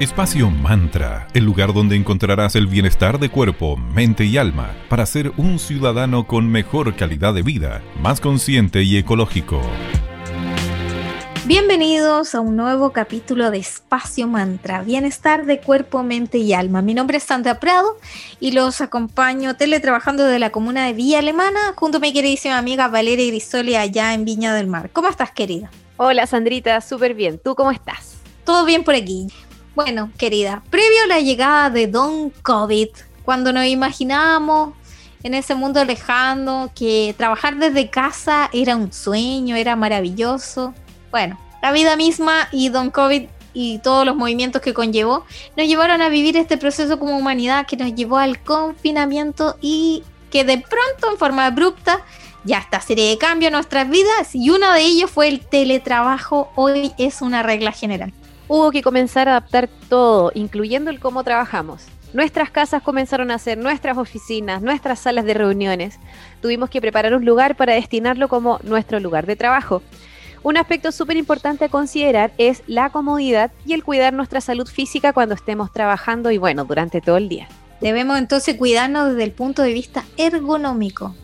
Espacio 0.00 0.50
Mantra, 0.50 1.28
el 1.34 1.44
lugar 1.44 1.74
donde 1.74 1.94
encontrarás 1.94 2.56
el 2.56 2.66
bienestar 2.66 3.18
de 3.18 3.28
cuerpo, 3.28 3.76
mente 3.76 4.24
y 4.24 4.38
alma 4.38 4.74
para 4.88 5.04
ser 5.04 5.30
un 5.36 5.58
ciudadano 5.58 6.26
con 6.26 6.50
mejor 6.50 6.96
calidad 6.96 7.34
de 7.34 7.42
vida, 7.42 7.82
más 8.00 8.18
consciente 8.18 8.82
y 8.82 8.96
ecológico. 8.96 9.60
Bienvenidos 11.44 12.34
a 12.34 12.40
un 12.40 12.56
nuevo 12.56 12.92
capítulo 12.92 13.50
de 13.50 13.58
Espacio 13.58 14.26
Mantra, 14.26 14.80
bienestar 14.80 15.44
de 15.44 15.60
cuerpo, 15.60 16.02
mente 16.02 16.38
y 16.38 16.54
alma. 16.54 16.80
Mi 16.80 16.94
nombre 16.94 17.18
es 17.18 17.24
Sandra 17.24 17.60
Prado 17.60 17.98
y 18.40 18.52
los 18.52 18.80
acompaño 18.80 19.56
teletrabajando 19.56 20.24
de 20.24 20.38
la 20.38 20.48
comuna 20.48 20.86
de 20.86 20.94
Villa 20.94 21.18
Alemana 21.18 21.74
junto 21.76 21.98
a 21.98 22.00
mi 22.00 22.14
queridísima 22.14 22.56
amiga 22.56 22.88
Valeria 22.88 23.26
Grisoli 23.26 23.76
allá 23.76 24.14
en 24.14 24.24
Viña 24.24 24.54
del 24.54 24.66
Mar. 24.66 24.88
¿Cómo 24.94 25.10
estás, 25.10 25.30
querida? 25.30 25.70
Hola, 25.98 26.26
Sandrita, 26.26 26.80
súper 26.80 27.12
bien. 27.12 27.38
¿Tú 27.38 27.54
cómo 27.54 27.70
estás? 27.70 28.16
Todo 28.44 28.64
bien 28.64 28.82
por 28.82 28.94
aquí. 28.94 29.26
Bueno, 29.74 30.10
querida, 30.18 30.64
previo 30.68 31.04
a 31.04 31.06
la 31.06 31.20
llegada 31.20 31.70
de 31.70 31.86
Don 31.86 32.30
COVID, 32.30 32.88
cuando 33.24 33.52
nos 33.52 33.66
imaginábamos 33.66 34.74
en 35.22 35.34
ese 35.34 35.54
mundo 35.54 35.84
lejano 35.84 36.72
que 36.74 37.14
trabajar 37.16 37.56
desde 37.56 37.88
casa 37.88 38.50
era 38.52 38.74
un 38.74 38.92
sueño, 38.92 39.54
era 39.54 39.76
maravilloso. 39.76 40.74
Bueno, 41.12 41.38
la 41.62 41.70
vida 41.70 41.94
misma 41.94 42.48
y 42.50 42.68
Don 42.70 42.90
COVID 42.90 43.28
y 43.54 43.78
todos 43.78 44.04
los 44.04 44.16
movimientos 44.16 44.60
que 44.60 44.74
conllevó 44.74 45.24
nos 45.56 45.68
llevaron 45.68 46.02
a 46.02 46.08
vivir 46.08 46.36
este 46.36 46.56
proceso 46.56 46.98
como 46.98 47.16
humanidad 47.16 47.66
que 47.66 47.76
nos 47.76 47.94
llevó 47.94 48.16
al 48.18 48.42
confinamiento 48.42 49.56
y 49.60 50.02
que 50.32 50.42
de 50.42 50.58
pronto 50.58 51.12
en 51.12 51.16
forma 51.16 51.46
abrupta 51.46 52.00
ya 52.42 52.58
esta 52.58 52.80
serie 52.80 53.10
de 53.10 53.18
cambios 53.18 53.48
en 53.48 53.54
nuestras 53.54 53.88
vidas 53.88 54.34
y 54.34 54.50
uno 54.50 54.72
de 54.72 54.80
ellos 54.80 55.12
fue 55.12 55.28
el 55.28 55.46
teletrabajo. 55.46 56.50
Hoy 56.56 56.92
es 56.98 57.22
una 57.22 57.44
regla 57.44 57.70
general 57.70 58.12
hubo 58.50 58.72
que 58.72 58.82
comenzar 58.82 59.28
a 59.28 59.36
adaptar 59.36 59.68
todo, 59.88 60.32
incluyendo 60.34 60.90
el 60.90 60.98
cómo 60.98 61.22
trabajamos. 61.22 61.86
Nuestras 62.12 62.50
casas 62.50 62.82
comenzaron 62.82 63.30
a 63.30 63.38
ser 63.38 63.56
nuestras 63.56 63.96
oficinas, 63.96 64.60
nuestras 64.60 64.98
salas 64.98 65.24
de 65.24 65.34
reuniones. 65.34 66.00
Tuvimos 66.42 66.68
que 66.68 66.80
preparar 66.80 67.14
un 67.14 67.24
lugar 67.24 67.54
para 67.54 67.74
destinarlo 67.74 68.26
como 68.26 68.58
nuestro 68.64 68.98
lugar 68.98 69.24
de 69.24 69.36
trabajo. 69.36 69.84
Un 70.42 70.56
aspecto 70.56 70.90
súper 70.90 71.16
importante 71.16 71.66
a 71.66 71.68
considerar 71.68 72.32
es 72.38 72.64
la 72.66 72.90
comodidad 72.90 73.52
y 73.64 73.74
el 73.74 73.84
cuidar 73.84 74.14
nuestra 74.14 74.40
salud 74.40 74.66
física 74.66 75.12
cuando 75.12 75.36
estemos 75.36 75.72
trabajando 75.72 76.32
y 76.32 76.38
bueno, 76.38 76.64
durante 76.64 77.00
todo 77.00 77.18
el 77.18 77.28
día. 77.28 77.46
Debemos 77.80 78.18
entonces 78.18 78.56
cuidarnos 78.56 79.10
desde 79.10 79.22
el 79.22 79.32
punto 79.32 79.62
de 79.62 79.72
vista 79.72 80.04
ergonómico. 80.16 81.14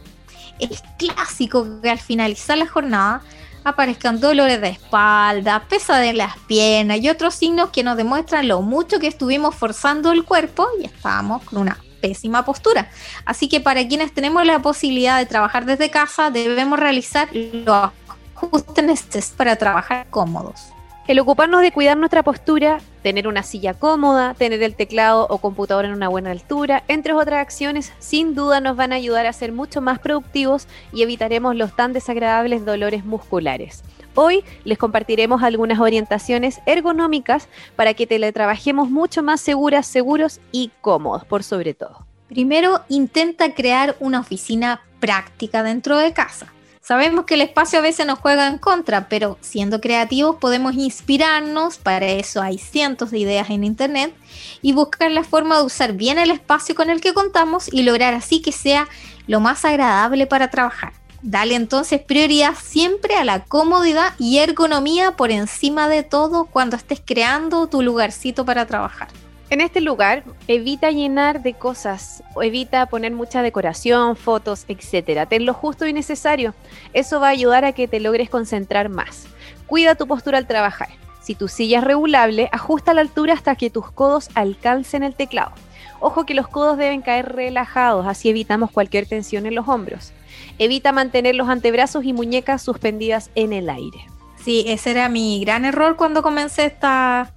Es 0.61 0.84
clásico 0.96 1.80
que 1.83 1.90
al 1.90 1.98
finalizar 1.98 2.56
la 2.56 2.68
jornada 2.68 3.22
aparezcan 3.67 4.20
dolores 4.20 4.61
de 4.61 4.69
espalda, 4.69 5.64
pesadez 5.69 6.14
las 6.14 6.39
piernas 6.47 6.98
y 7.00 7.09
otros 7.09 7.34
signos 7.34 7.70
que 7.70 7.83
nos 7.83 7.97
demuestran 7.97 8.47
lo 8.47 8.62
mucho 8.62 9.00
que 9.00 9.08
estuvimos 9.08 9.55
forzando 9.56 10.12
el 10.12 10.25
cuerpo 10.25 10.69
y 10.81 10.84
estábamos 10.84 11.42
con 11.42 11.58
una 11.58 11.77
pésima 12.00 12.45
postura. 12.45 12.89
Así 13.25 13.48
que 13.48 13.61
para 13.61 13.86
quienes 13.89 14.12
tenemos 14.12 14.47
la 14.47 14.61
posibilidad 14.61 15.19
de 15.19 15.27
trabajar 15.27 15.64
desde 15.64 15.91
casa, 15.91 16.31
debemos 16.31 16.78
realizar 16.78 17.28
los 17.34 17.91
ajustes 18.36 18.84
necesarios 18.84 19.31
para 19.36 19.56
trabajar 19.56 20.06
cómodos. 20.11 20.69
El 21.08 21.19
ocuparnos 21.19 21.62
de 21.62 21.73
cuidar 21.73 21.97
nuestra 21.97 22.23
postura, 22.23 22.78
tener 23.06 23.28
una 23.28 23.44
silla 23.44 23.72
cómoda, 23.72 24.34
tener 24.34 24.64
el 24.64 24.74
teclado 24.74 25.28
o 25.30 25.38
computador 25.38 25.84
en 25.84 25.92
una 25.92 26.08
buena 26.08 26.32
altura, 26.32 26.82
entre 26.88 27.12
otras 27.12 27.40
acciones, 27.40 27.92
sin 28.00 28.34
duda 28.34 28.60
nos 28.60 28.76
van 28.76 28.92
a 28.92 28.96
ayudar 28.96 29.26
a 29.26 29.32
ser 29.32 29.52
mucho 29.52 29.80
más 29.80 30.00
productivos 30.00 30.66
y 30.92 31.02
evitaremos 31.02 31.54
los 31.54 31.77
tan 31.77 31.92
desagradables 31.92 32.64
dolores 32.64 33.04
musculares. 33.04 33.84
Hoy 34.16 34.42
les 34.64 34.77
compartiremos 34.77 35.44
algunas 35.44 35.78
orientaciones 35.78 36.58
ergonómicas 36.66 37.46
para 37.77 37.94
que 37.94 38.08
teletrabajemos 38.08 38.90
mucho 38.90 39.22
más 39.22 39.40
seguras, 39.40 39.86
seguros 39.86 40.40
y 40.50 40.72
cómodos, 40.80 41.24
por 41.24 41.44
sobre 41.44 41.74
todo. 41.74 42.04
Primero, 42.27 42.80
intenta 42.88 43.54
crear 43.54 43.94
una 44.00 44.18
oficina 44.18 44.80
práctica 44.98 45.62
dentro 45.62 45.96
de 45.96 46.12
casa. 46.12 46.52
Sabemos 46.86 47.24
que 47.24 47.35
el 47.35 47.41
espacio 47.41 47.80
a 47.80 47.83
veces 47.83 48.07
nos 48.07 48.20
juega 48.20 48.47
en 48.47 48.58
contra, 48.58 49.08
pero 49.08 49.39
siendo 49.41 49.80
creativos 49.80 50.36
podemos 50.36 50.74
inspirarnos, 50.77 51.79
para 51.79 52.07
eso 52.07 52.41
hay 52.41 52.58
cientos 52.58 53.11
de 53.11 53.19
ideas 53.19 53.51
en 53.51 53.64
Internet, 53.64 54.14
y 54.63 54.73
buscar 54.73 55.11
la 55.11 55.25
forma 55.25 55.58
de 55.58 55.64
usar 55.64 55.95
bien 55.95 56.17
el 56.17 56.30
espacio 56.30 56.77
con 56.77 56.89
el 56.89 57.01
que 57.01 57.13
contamos 57.13 57.67
y 57.73 57.83
lograr 57.83 58.14
así 58.14 58.41
que 58.41 58.52
sea 58.52 58.86
lo 59.27 59.41
más 59.41 59.64
agradable 59.64 60.29
para 60.29 60.48
trabajar. 60.48 60.92
Dale 61.23 61.57
entonces 61.57 62.01
prioridad 62.01 62.55
siempre 62.55 63.17
a 63.17 63.25
la 63.25 63.42
comodidad 63.42 64.13
y 64.20 64.39
ergonomía 64.39 65.17
por 65.17 65.33
encima 65.33 65.89
de 65.89 66.05
todo 66.05 66.45
cuando 66.45 66.77
estés 66.77 67.02
creando 67.05 67.67
tu 67.67 67.83
lugarcito 67.83 68.45
para 68.45 68.64
trabajar. 68.64 69.08
En 69.48 69.61
este 69.61 69.80
lugar, 69.80 70.24
evita 70.48 70.90
llenar 70.90 71.42
de 71.42 71.55
cosas, 71.55 72.24
evita 72.42 72.86
poner 72.86 73.12
mucha 73.12 73.42
decoración, 73.42 74.17
fotos, 74.17 74.64
etc. 74.67 75.29
Ten 75.29 75.46
lo 75.46 75.55
justo 75.55 75.86
y 75.86 75.92
necesario. 75.92 76.52
Eso 76.92 77.20
va 77.20 77.29
a 77.29 77.30
ayudar 77.30 77.64
a 77.64 77.73
que 77.73 77.86
te 77.86 78.01
logres 78.01 78.29
concentrar 78.29 78.89
más. 78.89 79.27
Cuida 79.68 79.95
tu 79.95 80.08
postura 80.08 80.39
al 80.39 80.48
trabajar. 80.48 80.89
Si 81.23 81.36
tu 81.36 81.46
silla 81.46 81.79
es 81.79 81.84
regulable, 81.84 82.48
ajusta 82.51 82.92
la 82.92 83.02
altura 83.02 83.34
hasta 83.34 83.55
que 83.55 83.70
tus 83.70 83.90
codos 83.92 84.30
alcancen 84.34 85.05
el 85.05 85.14
teclado. 85.14 85.52
Ojo 86.01 86.27
que 86.27 86.34
los 86.34 86.48
codos 86.48 86.77
deben 86.77 87.02
caer 87.02 87.34
relajados, 87.34 88.07
así 88.07 88.28
evitamos 88.28 88.73
cualquier 88.73 89.07
tensión 89.07 89.46
en 89.46 89.55
los 89.55 89.68
hombros. 89.68 90.13
Evita 90.58 90.90
mantener 90.90 91.36
los 91.36 91.48
antebrazos 91.48 92.05
y 92.05 92.13
muñecas 92.13 92.63
suspendidas 92.63 93.30
en 93.36 93.52
el 93.52 93.70
aire. 93.70 94.07
Sí, 94.45 94.64
ese 94.68 94.90
era 94.90 95.08
mi 95.08 95.40
gran 95.40 95.64
error 95.64 95.96
cuando 95.96 96.23
comencé 96.23 96.67
esta, 96.67 97.33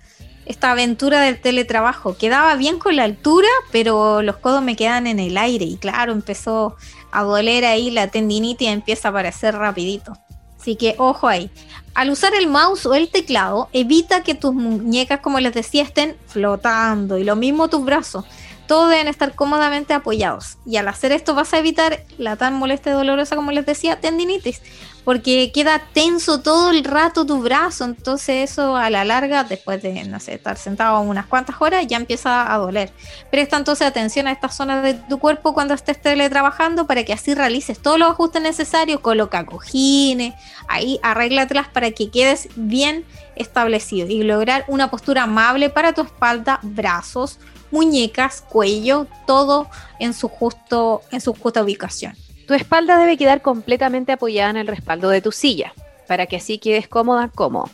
esta 0.49 0.71
aventura 0.71 1.21
del 1.21 1.39
teletrabajo. 1.39 2.17
Quedaba 2.17 2.55
bien 2.55 2.79
con 2.79 2.95
la 2.95 3.03
altura, 3.03 3.47
pero 3.71 4.23
los 4.23 4.37
codos 4.37 4.63
me 4.63 4.75
quedan 4.75 5.05
en 5.05 5.19
el 5.19 5.37
aire 5.37 5.63
y 5.63 5.77
claro, 5.77 6.11
empezó 6.11 6.75
a 7.11 7.21
doler 7.21 7.65
ahí 7.65 7.91
la 7.91 8.07
tendinitis 8.07 8.67
y 8.67 8.71
empieza 8.71 9.07
a 9.07 9.11
aparecer 9.11 9.55
rapidito. 9.55 10.17
Así 10.59 10.75
que 10.75 10.95
ojo 10.97 11.27
ahí. 11.27 11.51
Al 11.93 12.09
usar 12.09 12.33
el 12.33 12.47
mouse 12.47 12.87
o 12.87 12.95
el 12.95 13.09
teclado, 13.09 13.69
evita 13.73 14.23
que 14.23 14.33
tus 14.33 14.53
muñecas, 14.53 15.19
como 15.19 15.39
les 15.39 15.53
decía, 15.53 15.83
estén 15.83 16.17
flotando 16.25 17.19
y 17.19 17.23
lo 17.23 17.35
mismo 17.35 17.67
tus 17.67 17.85
brazos. 17.85 18.25
Todos 18.67 18.89
deben 18.89 19.07
estar 19.07 19.35
cómodamente 19.35 19.93
apoyados. 19.93 20.57
Y 20.65 20.77
al 20.77 20.87
hacer 20.87 21.11
esto 21.11 21.35
vas 21.35 21.53
a 21.53 21.59
evitar 21.59 22.03
la 22.17 22.37
tan 22.37 22.55
molesta 22.55 22.89
y 22.89 22.93
dolorosa, 22.93 23.35
como 23.35 23.51
les 23.51 23.67
decía, 23.67 24.01
tendinitis 24.01 24.61
porque 25.09 25.51
queda 25.51 25.81
tenso 25.91 26.41
todo 26.41 26.69
el 26.69 26.83
rato 26.83 27.25
tu 27.25 27.41
brazo, 27.41 27.83
entonces 27.83 28.51
eso 28.51 28.75
a 28.75 28.91
la 28.91 29.03
larga, 29.03 29.43
después 29.43 29.81
de, 29.81 30.03
no 30.03 30.19
sé, 30.19 30.35
estar 30.35 30.55
sentado 30.55 31.01
unas 31.01 31.25
cuantas 31.25 31.55
horas, 31.59 31.87
ya 31.87 31.97
empieza 31.97 32.53
a 32.53 32.55
doler. 32.59 32.91
Presta 33.31 33.57
entonces 33.57 33.87
atención 33.87 34.27
a 34.27 34.31
estas 34.31 34.55
zonas 34.55 34.83
de 34.83 34.93
tu 34.93 35.17
cuerpo 35.17 35.55
cuando 35.55 35.73
estés 35.73 35.99
teletrabajando 35.99 36.85
para 36.85 37.05
que 37.05 37.13
así 37.13 37.33
realices 37.33 37.79
todos 37.79 37.97
los 37.97 38.11
ajustes 38.11 38.43
necesarios, 38.43 38.99
coloca 38.99 39.47
cojines, 39.47 40.35
ahí 40.67 40.99
arréglatelas 41.01 41.69
para 41.69 41.89
que 41.89 42.11
quedes 42.11 42.47
bien 42.55 43.03
establecido 43.35 44.07
y 44.09 44.21
lograr 44.21 44.63
una 44.67 44.91
postura 44.91 45.23
amable 45.23 45.71
para 45.71 45.93
tu 45.93 46.03
espalda, 46.03 46.59
brazos, 46.61 47.39
muñecas, 47.71 48.43
cuello, 48.47 49.07
todo 49.25 49.71
en 49.97 50.13
su 50.13 50.27
justo 50.27 51.01
en 51.09 51.19
su 51.19 51.33
justa 51.33 51.63
ubicación. 51.63 52.15
Tu 52.49 52.55
espalda 52.55 52.97
debe 52.97 53.15
quedar 53.15 53.43
completamente 53.43 54.11
apoyada 54.11 54.49
en 54.49 54.57
el 54.57 54.65
respaldo 54.65 55.09
de 55.09 55.21
tu 55.21 55.31
silla, 55.31 55.71
para 56.07 56.25
que 56.25 56.37
así 56.37 56.57
quedes 56.57 56.87
cómoda, 56.87 57.29
cómodo. 57.35 57.69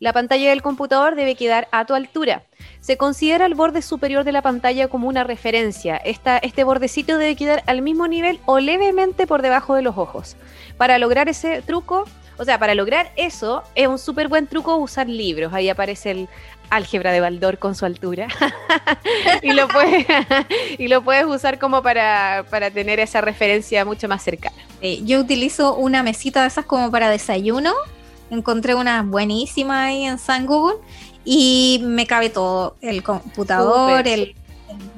La 0.00 0.12
pantalla 0.12 0.50
del 0.50 0.62
computador 0.62 1.14
debe 1.14 1.36
quedar 1.36 1.68
a 1.70 1.84
tu 1.84 1.94
altura. 1.94 2.42
Se 2.80 2.96
considera 2.96 3.46
el 3.46 3.54
borde 3.54 3.82
superior 3.82 4.24
de 4.24 4.32
la 4.32 4.42
pantalla 4.42 4.88
como 4.88 5.06
una 5.06 5.22
referencia. 5.22 5.96
este 5.98 6.64
bordecito 6.64 7.18
debe 7.18 7.36
quedar 7.36 7.62
al 7.68 7.82
mismo 7.82 8.08
nivel 8.08 8.40
o 8.46 8.58
levemente 8.58 9.28
por 9.28 9.42
debajo 9.42 9.76
de 9.76 9.82
los 9.82 9.96
ojos. 9.96 10.36
Para 10.76 10.98
lograr 10.98 11.28
ese 11.28 11.62
truco, 11.62 12.04
o 12.36 12.44
sea, 12.44 12.58
para 12.58 12.74
lograr 12.74 13.12
eso, 13.14 13.62
es 13.76 13.86
un 13.86 13.98
súper 14.00 14.26
buen 14.26 14.48
truco 14.48 14.74
usar 14.74 15.08
libros. 15.08 15.54
Ahí 15.54 15.68
aparece 15.68 16.10
el 16.10 16.28
álgebra 16.70 17.12
de 17.12 17.20
Baldor 17.20 17.58
con 17.58 17.74
su 17.74 17.84
altura. 17.84 18.28
y, 19.42 19.52
lo 19.52 19.68
puedes, 19.68 20.06
y 20.78 20.88
lo 20.88 21.02
puedes 21.02 21.24
usar 21.24 21.58
como 21.58 21.82
para, 21.82 22.44
tener 22.72 23.00
esa 23.00 23.20
referencia 23.20 23.84
mucho 23.84 24.08
más 24.08 24.22
cercana. 24.22 24.56
yo 25.04 25.20
utilizo 25.20 25.74
una 25.74 26.02
mesita 26.02 26.42
de 26.42 26.48
esas 26.48 26.64
como 26.64 26.90
para 26.90 27.10
desayuno. 27.10 27.72
Encontré 28.30 28.74
una 28.74 29.02
buenísima 29.02 29.84
ahí 29.84 30.04
en 30.04 30.18
San 30.18 30.46
Google 30.46 30.78
y 31.24 31.80
me 31.84 32.06
cabe 32.06 32.30
todo, 32.30 32.76
el 32.80 33.02
computador, 33.02 34.06
el, 34.08 34.34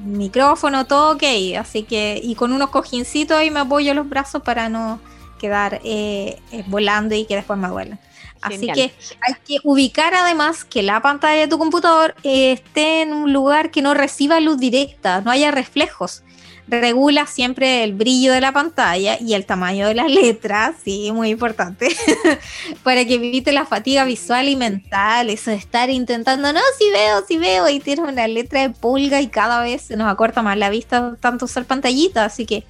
micrófono, 0.03 0.85
todo 0.85 1.13
ok. 1.13 1.23
Así 1.59 1.83
que, 1.83 2.19
y 2.21 2.35
con 2.35 2.53
unos 2.53 2.69
cojincitos 2.69 3.37
ahí 3.37 3.51
me 3.51 3.59
apoyo 3.61 3.93
los 3.93 4.07
brazos 4.07 4.41
para 4.41 4.69
no 4.69 4.99
quedar 5.39 5.81
eh, 5.83 6.39
eh, 6.51 6.63
volando 6.67 7.15
y 7.15 7.25
que 7.25 7.35
después 7.35 7.57
me 7.57 7.67
duelen. 7.67 7.99
Así 8.41 8.67
que 8.67 8.91
hay 9.21 9.35
que 9.45 9.57
ubicar 9.63 10.13
además 10.13 10.63
que 10.63 10.83
la 10.83 11.01
pantalla 11.01 11.41
de 11.41 11.47
tu 11.47 11.57
computador 11.57 12.15
esté 12.23 13.01
en 13.01 13.13
un 13.13 13.33
lugar 13.33 13.71
que 13.71 13.81
no 13.81 13.93
reciba 13.93 14.39
luz 14.39 14.57
directa, 14.57 15.21
no 15.21 15.31
haya 15.31 15.51
reflejos. 15.51 16.23
regula 16.67 17.25
siempre 17.25 17.83
el 17.83 17.93
brillo 17.93 18.31
de 18.31 18.41
la 18.41 18.51
pantalla 18.51 19.17
y 19.19 19.33
el 19.33 19.45
tamaño 19.45 19.87
de 19.87 19.95
las 19.95 20.11
letras, 20.11 20.75
sí, 20.83 21.11
muy 21.11 21.29
importante, 21.29 21.89
para 22.83 23.05
que 23.05 23.15
evite 23.15 23.51
la 23.51 23.65
fatiga 23.65 24.05
visual 24.05 24.47
y 24.47 24.55
mental, 24.55 25.31
eso 25.31 25.49
de 25.49 25.57
estar 25.57 25.89
intentando, 25.89 26.53
no, 26.53 26.59
si 26.77 26.91
veo, 26.91 27.25
si 27.27 27.37
veo, 27.37 27.67
y 27.69 27.79
tienes 27.79 28.07
una 28.07 28.27
letra 28.27 28.61
de 28.61 28.69
pulga 28.69 29.19
y 29.19 29.27
cada 29.27 29.61
vez 29.61 29.81
se 29.81 29.97
nos 29.97 30.07
acorta 30.07 30.43
más 30.43 30.57
la 30.57 30.69
vista 30.69 31.17
tanto 31.19 31.45
usar 31.45 31.65
pantallita, 31.65 32.25
así 32.25 32.45
que 32.45 32.63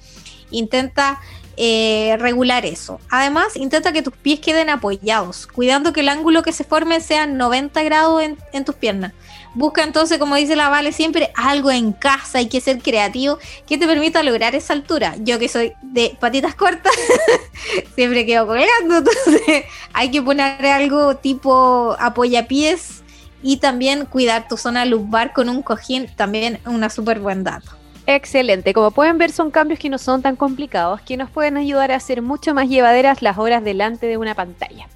intenta 0.50 1.20
eh, 1.62 2.16
regular 2.18 2.64
eso. 2.64 2.98
Además, 3.10 3.54
intenta 3.54 3.92
que 3.92 4.00
tus 4.00 4.16
pies 4.16 4.40
queden 4.40 4.70
apoyados, 4.70 5.46
cuidando 5.46 5.92
que 5.92 6.00
el 6.00 6.08
ángulo 6.08 6.42
que 6.42 6.52
se 6.52 6.64
forme 6.64 7.02
sea 7.02 7.26
90 7.26 7.82
grados 7.82 8.22
en, 8.22 8.64
tus 8.64 8.76
piernas. 8.76 9.12
Busca 9.52 9.84
entonces, 9.84 10.16
como 10.16 10.36
dice 10.36 10.56
la 10.56 10.70
Vale, 10.70 10.90
siempre 10.92 11.30
algo 11.36 11.70
en 11.70 11.92
casa, 11.92 12.38
hay 12.38 12.48
que 12.48 12.62
ser 12.62 12.78
creativo 12.78 13.38
que 13.66 13.76
te 13.76 13.86
permita 13.86 14.22
lograr 14.22 14.54
esa 14.54 14.72
altura. 14.72 15.16
Yo 15.18 15.38
que 15.38 15.48
soy 15.48 15.74
de 15.82 16.16
patitas 16.18 16.54
cortas, 16.54 16.94
siempre 17.94 18.24
quedo 18.24 18.46
colgando, 18.46 18.96
entonces 18.96 19.64
hay 19.92 20.10
que 20.10 20.22
poner 20.22 20.64
algo 20.64 21.16
tipo 21.16 21.94
apoyapiés 21.98 23.02
y 23.42 23.58
también 23.58 24.06
cuidar 24.06 24.48
tu 24.48 24.56
zona 24.56 24.86
lumbar 24.86 25.34
con 25.34 25.50
un 25.50 25.60
cojín, 25.60 26.08
también 26.16 26.58
una 26.64 26.88
súper 26.88 27.20
buen 27.20 27.44
dato. 27.44 27.79
Excelente. 28.12 28.74
Como 28.74 28.90
pueden 28.90 29.18
ver, 29.18 29.30
son 29.30 29.52
cambios 29.52 29.78
que 29.78 29.88
no 29.88 29.96
son 29.96 30.20
tan 30.20 30.34
complicados, 30.34 31.00
que 31.00 31.16
nos 31.16 31.30
pueden 31.30 31.56
ayudar 31.56 31.92
a 31.92 31.94
hacer 31.94 32.22
mucho 32.22 32.54
más 32.54 32.68
llevaderas 32.68 33.22
las 33.22 33.38
horas 33.38 33.62
delante 33.62 34.06
de 34.06 34.16
una 34.16 34.34
pantalla. 34.34 34.88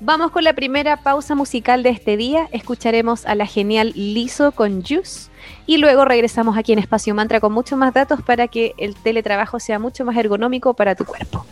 Vamos 0.00 0.32
con 0.32 0.44
la 0.44 0.52
primera 0.52 0.98
pausa 0.98 1.34
musical 1.34 1.82
de 1.82 1.88
este 1.88 2.18
día. 2.18 2.46
Escucharemos 2.52 3.24
a 3.24 3.34
la 3.34 3.46
genial 3.46 3.94
Liso 3.96 4.52
con 4.52 4.84
Juice 4.84 5.30
y 5.64 5.78
luego 5.78 6.04
regresamos 6.04 6.58
aquí 6.58 6.74
en 6.74 6.78
Espacio 6.78 7.14
Mantra 7.14 7.40
con 7.40 7.54
muchos 7.54 7.78
más 7.78 7.94
datos 7.94 8.20
para 8.20 8.48
que 8.48 8.74
el 8.76 8.94
teletrabajo 8.96 9.58
sea 9.60 9.78
mucho 9.78 10.04
más 10.04 10.18
ergonómico 10.18 10.74
para 10.74 10.94
tu 10.94 11.06
cuerpo. 11.06 11.46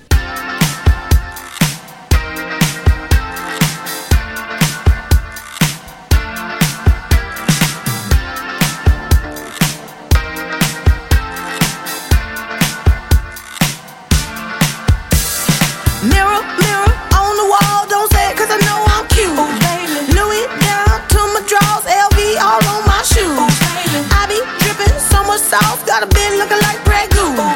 looking 26.34 26.62
like 26.66 26.80
ragu. 26.90 27.24
Oh, 27.38 27.54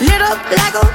Lit 0.00 0.22
up 0.22 0.38
like 0.50 0.74
a 0.82 0.91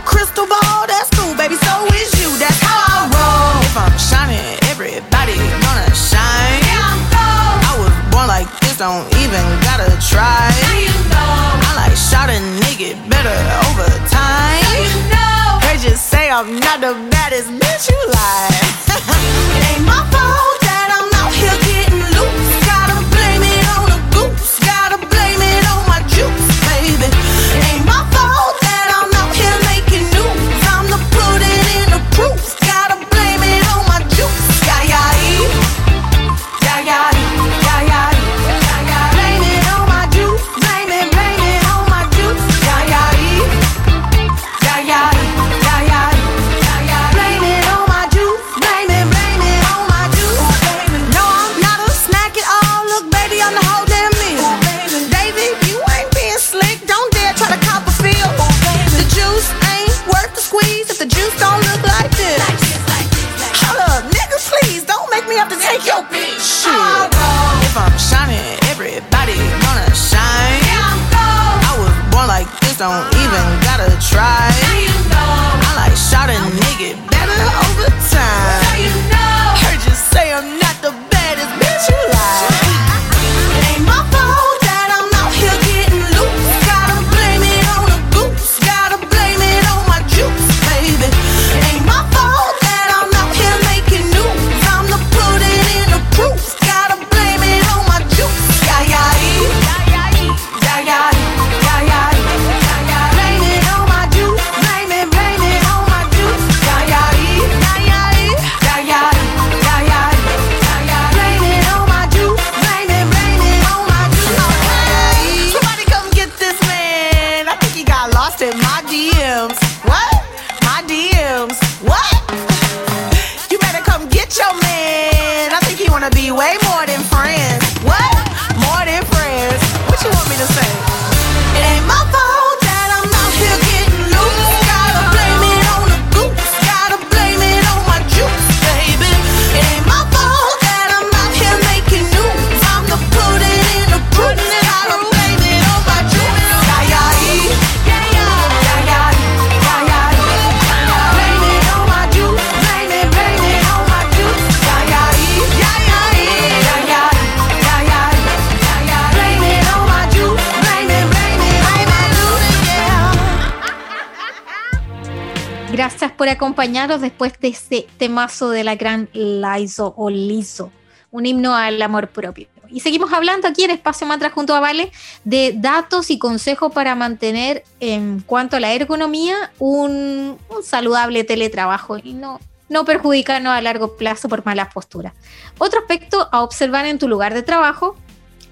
por 166.17 166.29
acompañaros 166.29 167.01
después 167.01 167.34
de 167.39 167.50
ese 167.50 167.88
temazo 167.98 168.50
de 168.50 168.63
la 168.63 168.75
gran 168.75 169.10
Laizo 169.13 169.94
o 169.98 170.10
Lizo, 170.10 170.72
un 171.12 171.25
himno 171.25 171.56
al 171.56 171.82
amor 171.82 172.10
propio. 172.10 172.48
Y 172.70 172.82
seguimos 172.82 173.13
hablando 173.13 173.48
aquí 173.48 173.63
en 173.63 173.72
Espacio 173.72 174.06
Mantra 174.06 174.29
junto 174.29 174.53
a 174.53 174.60
Vale 174.60 174.91
de 175.24 175.53
datos 175.56 176.12
y 176.12 176.20
consejos 176.20 176.72
para 176.74 176.96
mantener 176.96 177.63
en 177.79 178.20
cuanto 178.20 178.58
a 178.58 178.60
la 178.60 178.74
ergonomía 178.74 179.51
un, 179.60 180.38
saludable 180.63 181.24
teletrabajo 181.24 181.98
y 181.98 182.13
no, 182.13 182.41
no 182.67 182.84
perjudicarnos 182.84 183.53
a 183.53 183.62
largo 183.62 183.96
plazo 183.96 184.27
por 184.27 184.46
malas 184.46 184.74
posturas. 184.74 185.13
Otro 185.58 185.79
aspecto 185.79 186.27
a 186.32 186.41
observar 186.41 186.86
en 186.86 187.00
tu 187.00 187.08
lugar 187.08 187.34
de 187.34 187.44
trabajo 187.44 187.96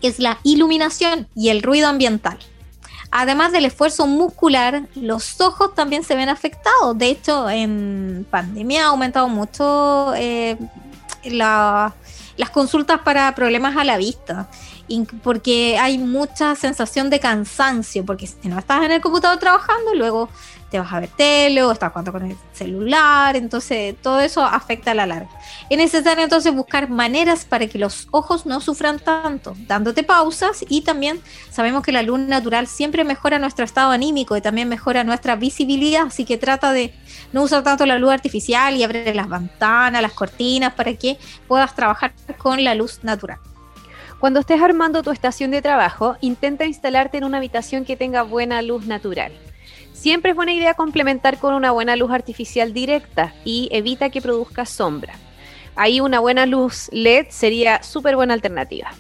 es 0.02 0.20
la 0.20 0.40
iluminación 0.44 1.28
y 1.36 1.50
el 1.50 1.62
ruido 1.62 1.90
ambiental. 1.90 2.40
Además 3.18 3.54
del 3.54 3.64
esfuerzo 3.64 4.08
muscular, 4.08 4.90
los 4.94 5.40
ojos 5.40 5.74
también 5.74 6.04
se 6.04 6.18
ven 6.18 6.28
afectados. 6.28 6.98
De 6.98 7.08
hecho, 7.08 7.50
en 7.50 8.28
pandemia 8.30 8.84
ha 8.84 8.88
aumentado 8.88 9.30
mucho 9.30 10.14
eh, 10.18 10.58
las 11.24 11.94
consultas 12.52 13.00
para 13.06 13.34
problemas 13.34 13.78
a 13.78 13.86
la 13.86 13.96
vista. 13.96 14.50
porque 15.24 15.78
hay 15.80 15.98
mucha 15.98 16.56
sensación 16.56 17.10
de 17.10 17.22
cansancio, 17.22 18.06
porque 18.06 18.28
si 18.28 18.50
no 18.50 18.60
estás 18.60 18.84
en 18.84 18.92
el 18.92 19.00
computador 19.00 19.40
trabajando, 19.40 19.94
luego 19.96 20.28
te 20.76 20.80
vas 20.80 20.92
a 20.92 21.00
ver 21.00 21.10
tele 21.10 21.62
estás 21.72 21.94
jugando 21.94 22.12
con 22.12 22.30
el 22.30 22.36
celular, 22.52 23.38
entonces 23.38 23.96
todo 24.02 24.20
eso 24.20 24.44
afecta 24.44 24.92
a 24.92 24.94
la 24.94 25.06
larga. 25.06 25.30
Es 25.70 25.78
necesario 25.78 26.22
entonces 26.22 26.54
buscar 26.54 26.90
maneras 26.90 27.46
para 27.46 27.68
que 27.68 27.80
los 27.80 28.10
ojos 28.12 28.46
no 28.46 28.60
sufran 28.60 29.00
tanto, 29.00 29.56
dándote 29.68 30.04
pausas 30.04 30.66
y 30.68 30.82
también 30.82 31.22
sabemos 31.50 31.82
que 31.82 31.94
la 31.94 32.04
luz 32.04 32.20
natural 32.20 32.68
siempre 32.68 33.06
mejora 33.06 33.40
nuestro 33.40 33.64
estado 33.64 33.92
anímico 33.92 34.36
y 34.36 34.42
también 34.42 34.68
mejora 34.68 35.06
nuestra 35.06 35.38
visibilidad, 35.38 36.08
así 36.08 36.26
que 36.26 36.38
trata 36.38 36.74
de 36.74 36.94
no 37.32 37.44
usar 37.44 37.64
tanto 37.64 37.86
la 37.86 37.98
luz 37.98 38.12
artificial 38.12 38.76
y 38.76 38.84
abre 38.84 39.16
las 39.16 39.30
ventanas, 39.30 40.02
las 40.02 40.12
cortinas 40.12 40.74
para 40.74 40.94
que 40.96 41.18
puedas 41.48 41.74
trabajar 41.74 42.14
con 42.38 42.66
la 42.66 42.76
luz 42.76 43.00
natural. 43.02 43.38
Cuando 44.20 44.42
estés 44.42 44.62
armando 44.62 45.04
tu 45.04 45.12
estación 45.12 45.52
de 45.52 45.62
trabajo, 45.62 46.18
intenta 46.20 46.66
instalarte 46.66 47.18
en 47.18 47.24
una 47.24 47.38
habitación 47.38 47.86
que 47.86 47.96
tenga 47.96 48.24
buena 48.24 48.62
luz 48.62 48.86
natural. 48.86 49.32
Siempre 49.96 50.32
es 50.32 50.36
buena 50.36 50.52
idea 50.52 50.74
complementar 50.74 51.40
con 51.40 51.54
una 51.54 51.72
buena 51.72 51.96
luz 51.96 52.12
artificial 52.12 52.74
directa 52.74 53.34
y 53.46 53.70
evita 53.72 54.10
que 54.10 54.22
produzca 54.22 54.66
sombra. 54.66 55.14
Ahí 55.78 56.02
una 56.02 56.20
buena 56.20 56.46
luz 56.46 56.90
LED 56.92 57.28
sería 57.30 57.82
súper 57.82 58.18
buena 58.18 58.34
alternativa. 58.34 58.92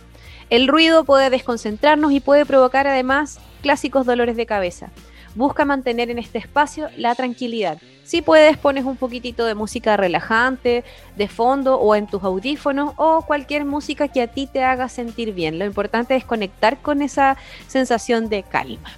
El 0.50 0.70
ruido 0.70 1.04
puede 1.04 1.30
desconcentrarnos 1.30 2.14
y 2.14 2.22
puede 2.22 2.46
provocar 2.46 2.88
además 2.88 3.40
clásicos 3.62 4.06
dolores 4.06 4.38
de 4.38 4.46
cabeza. 4.46 4.90
Busca 5.36 5.66
mantener 5.66 6.10
en 6.10 6.18
este 6.18 6.38
espacio 6.38 6.88
la 6.96 7.14
tranquilidad. 7.14 7.78
Si 8.06 8.22
puedes, 8.22 8.58
pones 8.58 8.86
un 8.86 8.96
poquitito 8.96 9.46
de 9.46 9.54
música 9.54 9.98
relajante, 9.98 10.86
de 11.18 11.28
fondo 11.28 11.75
o 11.78 11.94
en 11.96 12.08
tus 12.08 12.24
audífonos 12.24 12.94
o 12.96 13.22
cualquier 13.28 13.66
música 13.66 14.08
que 14.08 14.22
a 14.22 14.28
ti 14.28 14.48
te 14.48 14.64
haga 14.64 14.88
sentir 14.88 15.34
bien. 15.34 15.60
Lo 15.60 15.66
importante 15.66 16.16
es 16.16 16.24
conectar 16.24 16.78
con 16.78 17.02
esa 17.02 17.36
sensación 17.68 18.30
de 18.30 18.44
calma 18.44 18.92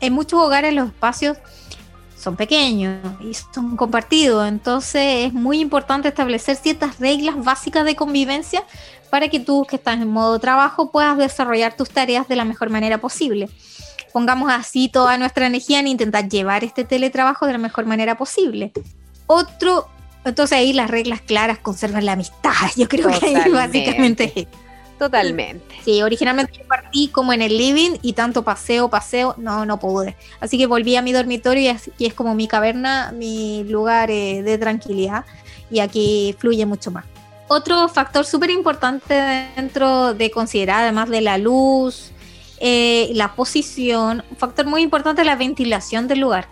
en 0.00 0.12
muchos 0.12 0.40
hogares 0.40 0.74
los 0.74 0.88
espacios 0.88 1.38
son 2.16 2.36
pequeños 2.36 2.98
y 3.20 3.34
son 3.34 3.76
compartidos, 3.76 4.48
entonces 4.48 5.26
es 5.26 5.32
muy 5.34 5.60
importante 5.60 6.08
establecer 6.08 6.56
ciertas 6.56 6.98
reglas 6.98 7.42
básicas 7.42 7.84
de 7.84 7.96
convivencia 7.96 8.64
para 9.10 9.28
que 9.28 9.40
tú 9.40 9.66
que 9.68 9.76
estás 9.76 10.00
en 10.00 10.08
modo 10.08 10.38
trabajo 10.38 10.90
puedas 10.90 11.18
desarrollar 11.18 11.76
tus 11.76 11.90
tareas 11.90 12.26
de 12.26 12.36
la 12.36 12.44
mejor 12.44 12.70
manera 12.70 12.98
posible. 12.98 13.48
Pongamos 14.12 14.50
así 14.50 14.88
toda 14.88 15.18
nuestra 15.18 15.46
energía 15.46 15.80
en 15.80 15.88
intentar 15.88 16.28
llevar 16.28 16.64
este 16.64 16.84
teletrabajo 16.84 17.46
de 17.46 17.52
la 17.52 17.58
mejor 17.58 17.84
manera 17.84 18.16
posible. 18.16 18.72
Otro, 19.26 19.88
entonces 20.24 20.56
ahí 20.56 20.72
las 20.72 20.90
reglas 20.90 21.20
claras 21.20 21.58
conservan 21.58 22.06
la 22.06 22.12
amistad. 22.12 22.52
Yo 22.76 22.88
creo 22.88 23.08
que 23.08 23.26
ahí 23.26 23.50
básicamente 23.50 24.32
es 24.34 24.46
Totalmente. 24.98 25.74
Sí, 25.84 26.02
originalmente 26.02 26.64
partí 26.68 27.08
como 27.08 27.32
en 27.32 27.42
el 27.42 27.56
living 27.58 27.98
y 28.02 28.12
tanto 28.12 28.44
paseo, 28.44 28.88
paseo, 28.88 29.34
no, 29.38 29.66
no 29.66 29.78
pude. 29.78 30.16
Así 30.40 30.56
que 30.56 30.66
volví 30.66 30.96
a 30.96 31.02
mi 31.02 31.12
dormitorio 31.12 31.76
y 31.98 32.06
es, 32.06 32.14
como 32.14 32.34
mi 32.34 32.46
caverna, 32.46 33.12
mi 33.12 33.64
lugar 33.64 34.10
eh, 34.10 34.42
de 34.42 34.56
tranquilidad 34.58 35.24
y 35.70 35.80
aquí 35.80 36.34
fluye 36.38 36.64
mucho 36.64 36.90
más. 36.90 37.04
Otro 37.48 37.88
factor 37.88 38.24
súper 38.24 38.50
importante 38.50 39.14
dentro 39.56 40.14
de 40.14 40.30
considerar, 40.30 40.82
además 40.82 41.10
de 41.10 41.20
la 41.20 41.36
luz, 41.36 42.12
eh, 42.58 43.10
la 43.14 43.34
posición, 43.34 44.24
un 44.30 44.36
factor 44.36 44.66
muy 44.66 44.82
importante 44.82 45.22
es 45.22 45.26
la 45.26 45.36
ventilación 45.36 46.08
del 46.08 46.20
lugar. 46.20 46.48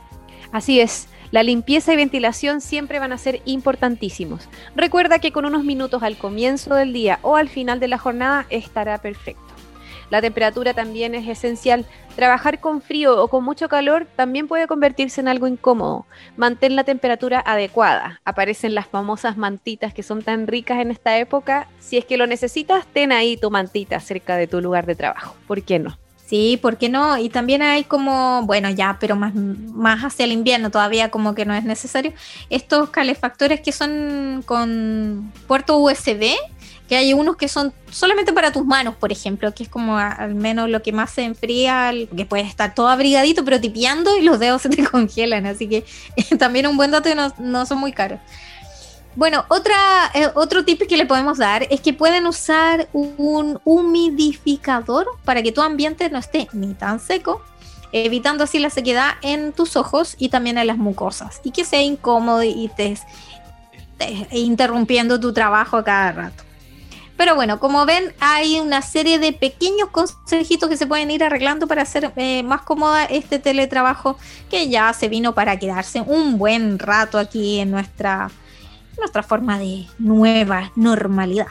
Así 0.50 0.80
es. 0.80 1.08
La 1.33 1.43
limpieza 1.43 1.95
y 1.95 1.97
ventilación 1.97 2.61
siempre 2.61 2.99
van 2.99 3.11
a 3.11 3.19
ser 3.19 3.41
importantísimos. 3.47 4.51
Recuerda 4.77 5.19
que 5.19 5.33
con 5.33 5.47
unos 5.47 5.65
minutos 5.65 6.03
al 6.03 6.19
comienzo 6.19 6.75
del 6.75 6.93
día 6.93 7.19
o 7.23 7.37
al 7.37 7.49
final 7.49 7.81
de 7.81 7.89
la 7.89 7.97
jornada 7.97 8.47
estará 8.51 8.99
perfecto. 8.99 9.43
La 10.11 10.21
temperatura 10.21 10.75
también 10.75 11.15
es 11.15 11.27
esencial. 11.27 11.87
Trabajar 12.17 12.61
con 12.61 12.83
frío 12.83 13.23
o 13.23 13.29
con 13.29 13.45
mucho 13.45 13.71
calor 13.71 14.07
también 14.15 14.47
puede 14.47 14.67
convertirse 14.67 15.23
en 15.23 15.29
algo 15.29 15.47
incómodo. 15.47 16.05
Mantén 16.37 16.77
la 16.77 16.85
temperatura 16.85 17.43
adecuada. 17.47 18.21
Aparecen 18.27 18.75
las 18.75 18.87
famosas 18.87 19.39
mantitas 19.39 19.95
que 19.95 20.03
son 20.03 20.21
tan 20.21 20.47
ricas 20.47 20.81
en 20.81 20.91
esta 20.91 21.17
época. 21.17 21.67
Si 21.79 21.97
es 21.97 22.05
que 22.05 22.19
lo 22.19 22.27
necesitas, 22.27 22.87
ten 22.89 23.11
ahí 23.11 23.39
tu 23.39 23.51
mantita 23.51 24.01
cerca 24.01 24.37
de 24.37 24.49
tu 24.49 24.61
lugar 24.61 24.85
de 24.85 24.97
trabajo. 24.97 25.35
¿Por 25.49 25.62
qué 25.62 25.79
no? 25.79 26.01
Sí, 26.33 26.59
¿por 26.62 26.79
qué 26.79 26.89
no? 26.89 27.19
Y 27.19 27.29
también 27.29 27.61
hay 27.61 27.85
como, 27.85 28.41
bueno, 28.47 28.71
ya, 28.71 28.97
pero 28.99 29.17
más, 29.17 29.35
más 29.35 30.03
hacia 30.03 30.25
el 30.25 30.33
invierno 30.33 30.71
todavía 30.71 31.11
como 31.11 31.35
que 31.35 31.45
no 31.45 31.53
es 31.53 31.62
necesario, 31.62 32.15
estos 32.49 32.89
calefactores 32.89 33.61
que 33.61 33.71
son 33.71 34.43
con 34.47 35.31
puerto 35.47 35.77
USB, 35.77 36.35
que 36.89 36.97
hay 36.97 37.12
unos 37.12 37.37
que 37.37 37.49
son 37.49 37.75
solamente 37.91 38.33
para 38.33 38.51
tus 38.51 38.65
manos, 38.65 38.95
por 38.95 39.12
ejemplo, 39.12 39.53
que 39.53 39.65
es 39.65 39.69
como 39.69 39.99
al 39.99 40.35
menos 40.35 40.71
lo 40.71 40.81
que 40.81 40.91
más 40.91 41.11
se 41.11 41.25
enfría, 41.25 41.93
que 42.17 42.25
puedes 42.25 42.49
estar 42.49 42.75
todo 42.75 42.89
abrigadito, 42.89 43.45
pero 43.45 43.61
tipeando 43.61 44.17
y 44.17 44.23
los 44.23 44.39
dedos 44.39 44.62
se 44.62 44.71
te 44.71 44.83
congelan, 44.87 45.45
así 45.45 45.69
que 45.69 45.85
también 46.39 46.67
un 46.67 46.79
buen 46.79 46.93
dato 46.93 47.11
y 47.11 47.15
no, 47.15 47.31
no 47.41 47.67
son 47.67 47.77
muy 47.77 47.93
caros. 47.93 48.21
Bueno, 49.14 49.45
otra, 49.49 50.11
eh, 50.14 50.31
otro 50.35 50.64
tip 50.64 50.87
que 50.88 50.97
le 50.97 51.04
podemos 51.04 51.37
dar 51.37 51.66
es 51.69 51.83
que 51.83 51.92
pueden 51.92 52.26
usar 52.26 52.88
un 52.92 53.61
humidificador 53.64 55.07
para 55.25 55.42
que 55.42 55.52
tu 55.52 55.61
ambiente 55.61 56.09
no 56.09 56.19
esté 56.19 56.49
ni 56.54 56.73
tan 56.73 56.99
seco, 56.99 57.42
evitando 57.92 58.45
así 58.45 58.59
la 58.59 58.71
sequedad 58.71 59.12
en 59.21 59.52
tus 59.52 59.76
ojos 59.76 60.16
y 60.19 60.31
también 60.31 60.57
en 60.57 60.66
las 60.66 60.78
mucosas, 60.78 61.42
y 61.45 61.50
que 61.50 61.66
sea 61.66 61.83
incómodo 61.83 62.42
y 62.42 62.71
te, 62.75 62.97
interrumpiendo 64.31 65.21
tu 65.21 65.35
trabajo 65.35 65.76
a 65.76 65.85
cada 65.85 66.12
rato. 66.12 66.45
Pero 67.19 67.35
bueno, 67.35 67.61
como 67.61 67.85
ven, 67.85 68.14
hay 68.19 68.59
una 68.61 68.81
serie 68.81 69.19
de 69.19 69.35
pequeños 69.35 69.90
consejitos 69.90 70.71
que 70.71 70.78
se 70.78 70.87
pueden 70.87 71.11
ir 71.11 71.23
arreglando 71.23 71.66
para 71.66 71.83
hacer 71.83 72.11
eh, 72.16 72.42
más 72.42 72.62
cómoda 72.62 73.04
este 73.04 73.38
teletrabajo 73.38 74.16
que 74.50 74.71
ya 74.71 74.90
se 74.95 75.09
vino 75.09 75.35
para 75.35 75.59
quedarse 75.59 76.00
un 76.00 76.38
buen 76.38 76.78
rato 76.78 77.19
aquí 77.19 77.61
en 77.61 77.71
nuestra 77.71 78.31
nuestra 79.02 79.23
forma 79.23 79.59
de 79.59 79.87
nueva 79.99 80.73
normalidad. 80.76 81.49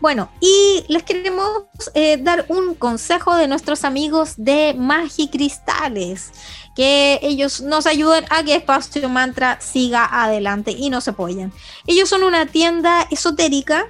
Bueno, 0.00 0.30
y 0.40 0.84
les 0.86 1.02
queremos 1.02 1.64
eh, 1.94 2.18
dar 2.18 2.46
un 2.48 2.76
consejo 2.76 3.34
de 3.34 3.48
nuestros 3.48 3.84
amigos 3.84 4.34
de 4.36 4.74
Magicristales, 4.78 6.30
que 6.76 7.18
ellos 7.20 7.60
nos 7.62 7.86
ayudan 7.86 8.24
a 8.30 8.44
que 8.44 8.54
Espacio 8.54 9.08
Mantra 9.08 9.60
siga 9.60 10.08
adelante 10.10 10.70
y 10.70 10.88
no 10.90 11.00
se 11.00 11.10
apoyen. 11.10 11.52
Ellos 11.88 12.08
son 12.08 12.22
una 12.22 12.46
tienda 12.46 13.08
esotérica, 13.10 13.86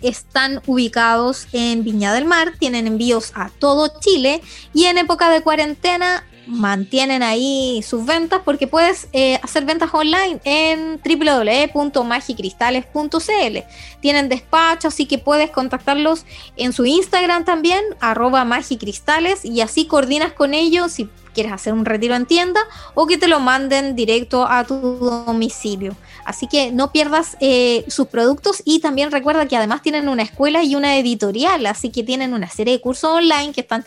están 0.00 0.60
ubicados 0.66 1.46
en 1.52 1.84
Viña 1.84 2.12
del 2.12 2.24
Mar, 2.24 2.54
tienen 2.58 2.88
envíos 2.88 3.30
a 3.36 3.48
todo 3.48 4.00
Chile 4.00 4.42
y 4.74 4.86
en 4.86 4.98
época 4.98 5.30
de 5.30 5.42
cuarentena 5.42 6.24
mantienen 6.46 7.22
ahí 7.22 7.82
sus 7.86 8.04
ventas 8.04 8.42
porque 8.44 8.66
puedes 8.66 9.08
eh, 9.12 9.38
hacer 9.42 9.64
ventas 9.64 9.90
online 9.92 10.40
en 10.44 11.00
www.magicristales.cl. 11.02 13.58
Tienen 14.00 14.28
despacho, 14.28 14.88
así 14.88 15.06
que 15.06 15.18
puedes 15.18 15.50
contactarlos 15.50 16.24
en 16.56 16.72
su 16.72 16.86
Instagram 16.86 17.44
también, 17.44 17.84
arroba 18.00 18.44
magicristales, 18.44 19.44
y 19.44 19.60
así 19.60 19.86
coordinas 19.86 20.32
con 20.32 20.54
ellos 20.54 20.90
si 20.92 21.08
quieres 21.32 21.52
hacer 21.52 21.72
un 21.72 21.84
retiro 21.84 22.14
en 22.14 22.26
tienda 22.26 22.60
o 22.94 23.06
que 23.06 23.18
te 23.18 23.28
lo 23.28 23.40
manden 23.40 23.96
directo 23.96 24.46
a 24.46 24.64
tu 24.64 24.76
domicilio. 24.76 25.96
Así 26.24 26.46
que 26.46 26.70
no 26.70 26.92
pierdas 26.92 27.36
eh, 27.40 27.84
sus 27.88 28.06
productos 28.06 28.62
y 28.64 28.80
también 28.80 29.10
recuerda 29.10 29.46
que 29.46 29.56
además 29.56 29.82
tienen 29.82 30.08
una 30.08 30.22
escuela 30.22 30.62
y 30.62 30.76
una 30.76 30.96
editorial, 30.96 31.66
así 31.66 31.90
que 31.90 32.02
tienen 32.02 32.34
una 32.34 32.48
serie 32.48 32.74
de 32.74 32.80
cursos 32.80 33.10
online 33.10 33.52
que 33.52 33.62
están 33.62 33.84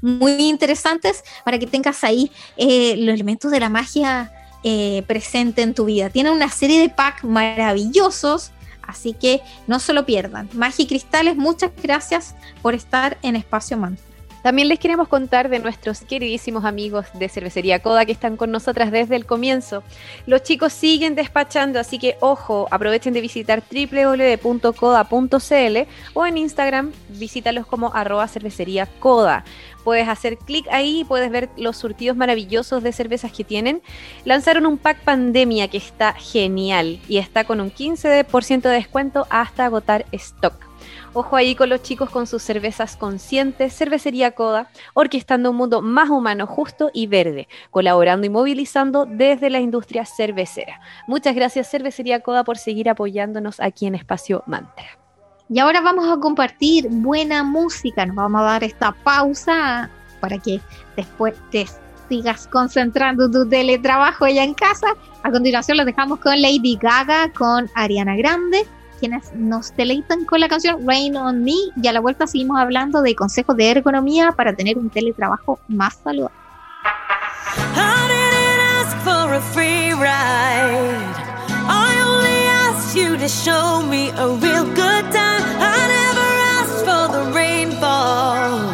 muy 0.00 0.48
interesantes 0.48 1.24
para 1.44 1.58
que 1.58 1.66
tengas 1.66 2.04
ahí 2.04 2.30
eh, 2.56 2.96
los 2.98 3.14
elementos 3.14 3.50
de 3.50 3.60
la 3.60 3.68
magia 3.68 4.32
eh, 4.64 5.02
presente 5.06 5.62
en 5.62 5.74
tu 5.74 5.84
vida. 5.84 6.10
Tiene 6.10 6.30
una 6.30 6.50
serie 6.50 6.80
de 6.80 6.88
packs 6.88 7.24
maravillosos, 7.24 8.50
así 8.82 9.12
que 9.12 9.40
no 9.66 9.78
se 9.80 9.92
lo 9.92 10.04
pierdan. 10.04 10.48
Magia 10.52 10.84
y 10.84 10.88
Cristales, 10.88 11.36
muchas 11.36 11.70
gracias 11.82 12.34
por 12.62 12.74
estar 12.74 13.18
en 13.22 13.36
Espacio 13.36 13.76
Man. 13.76 13.98
También 14.42 14.68
les 14.68 14.78
queremos 14.78 15.08
contar 15.08 15.48
de 15.48 15.58
nuestros 15.58 16.00
queridísimos 16.00 16.64
amigos 16.64 17.06
de 17.14 17.28
Cervecería 17.28 17.82
Coda 17.82 18.06
que 18.06 18.12
están 18.12 18.36
con 18.36 18.50
nosotras 18.50 18.92
desde 18.92 19.16
el 19.16 19.26
comienzo. 19.26 19.82
Los 20.26 20.42
chicos 20.42 20.72
siguen 20.72 21.14
despachando, 21.14 21.80
así 21.80 21.98
que 21.98 22.16
ojo, 22.20 22.68
aprovechen 22.70 23.14
de 23.14 23.20
visitar 23.20 23.62
www.coda.cl 23.70 24.78
o 26.14 26.26
en 26.26 26.38
Instagram 26.38 26.92
visítalos 27.08 27.66
como 27.66 27.94
arroba 27.94 28.28
cervecería. 28.28 28.88
Puedes 29.88 30.06
hacer 30.06 30.36
clic 30.36 30.66
ahí 30.70 31.00
y 31.00 31.04
puedes 31.04 31.30
ver 31.30 31.48
los 31.56 31.78
surtidos 31.78 32.14
maravillosos 32.14 32.82
de 32.82 32.92
cervezas 32.92 33.32
que 33.32 33.42
tienen. 33.42 33.80
Lanzaron 34.26 34.66
un 34.66 34.76
pack 34.76 35.02
pandemia 35.02 35.68
que 35.68 35.78
está 35.78 36.12
genial 36.12 37.00
y 37.08 37.16
está 37.16 37.44
con 37.44 37.58
un 37.58 37.72
15% 37.72 38.60
de 38.60 38.68
descuento 38.68 39.26
hasta 39.30 39.64
agotar 39.64 40.04
stock. 40.12 40.52
Ojo 41.14 41.36
ahí 41.36 41.54
con 41.54 41.70
los 41.70 41.80
chicos 41.82 42.10
con 42.10 42.26
sus 42.26 42.42
cervezas 42.42 42.98
conscientes, 42.98 43.74
Cervecería 43.74 44.32
Coda, 44.32 44.70
orquestando 44.92 45.52
un 45.52 45.56
mundo 45.56 45.80
más 45.80 46.10
humano, 46.10 46.46
justo 46.46 46.90
y 46.92 47.06
verde, 47.06 47.48
colaborando 47.70 48.26
y 48.26 48.30
movilizando 48.30 49.06
desde 49.06 49.48
la 49.48 49.60
industria 49.60 50.04
cervecera. 50.04 50.82
Muchas 51.06 51.34
gracias 51.34 51.70
Cervecería 51.70 52.20
Coda 52.20 52.44
por 52.44 52.58
seguir 52.58 52.90
apoyándonos 52.90 53.58
aquí 53.58 53.86
en 53.86 53.94
Espacio 53.94 54.42
Mantra. 54.44 54.97
Y 55.50 55.58
ahora 55.60 55.80
vamos 55.80 56.06
a 56.10 56.20
compartir 56.20 56.88
buena 56.90 57.42
música. 57.42 58.04
Nos 58.04 58.16
vamos 58.16 58.42
a 58.42 58.44
dar 58.44 58.64
esta 58.64 58.92
pausa 58.92 59.88
para 60.20 60.36
que 60.38 60.60
después 60.96 61.34
te 61.50 61.66
sigas 62.08 62.46
concentrando 62.46 63.30
tu 63.30 63.48
teletrabajo 63.48 64.26
allá 64.26 64.44
en 64.44 64.54
casa. 64.54 64.88
A 65.22 65.30
continuación 65.30 65.78
los 65.78 65.86
dejamos 65.86 66.20
con 66.20 66.40
Lady 66.40 66.76
Gaga, 66.80 67.32
con 67.32 67.70
Ariana 67.74 68.16
Grande, 68.16 68.66
quienes 69.00 69.32
nos 69.34 69.74
deleitan 69.74 70.26
con 70.26 70.40
la 70.40 70.48
canción 70.48 70.86
Rain 70.86 71.16
on 71.16 71.42
Me. 71.42 71.54
Y 71.82 71.86
a 71.86 71.92
la 71.92 72.00
vuelta 72.00 72.26
seguimos 72.26 72.58
hablando 72.58 73.00
de 73.00 73.14
consejos 73.14 73.56
de 73.56 73.70
ergonomía 73.70 74.32
para 74.32 74.54
tener 74.54 74.76
un 74.76 74.90
teletrabajo 74.90 75.58
más 75.68 75.98
saludable. 76.04 76.36
show 83.28 83.82
me 83.82 84.08
a 84.12 84.26
real 84.40 84.64
good 84.74 85.12
time. 85.12 85.37
Rainfall. 88.18 88.70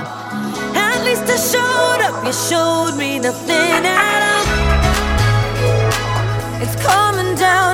At 0.77 1.05
least 1.05 1.25
I 1.29 1.37
showed 1.37 2.01
up, 2.07 2.25
you 2.25 2.33
showed 2.33 2.97
me 2.97 3.19
nothing 3.19 3.85
at 3.85 4.23
all. 4.33 4.45
It's 6.63 6.77
coming 6.83 7.35
down 7.37 7.74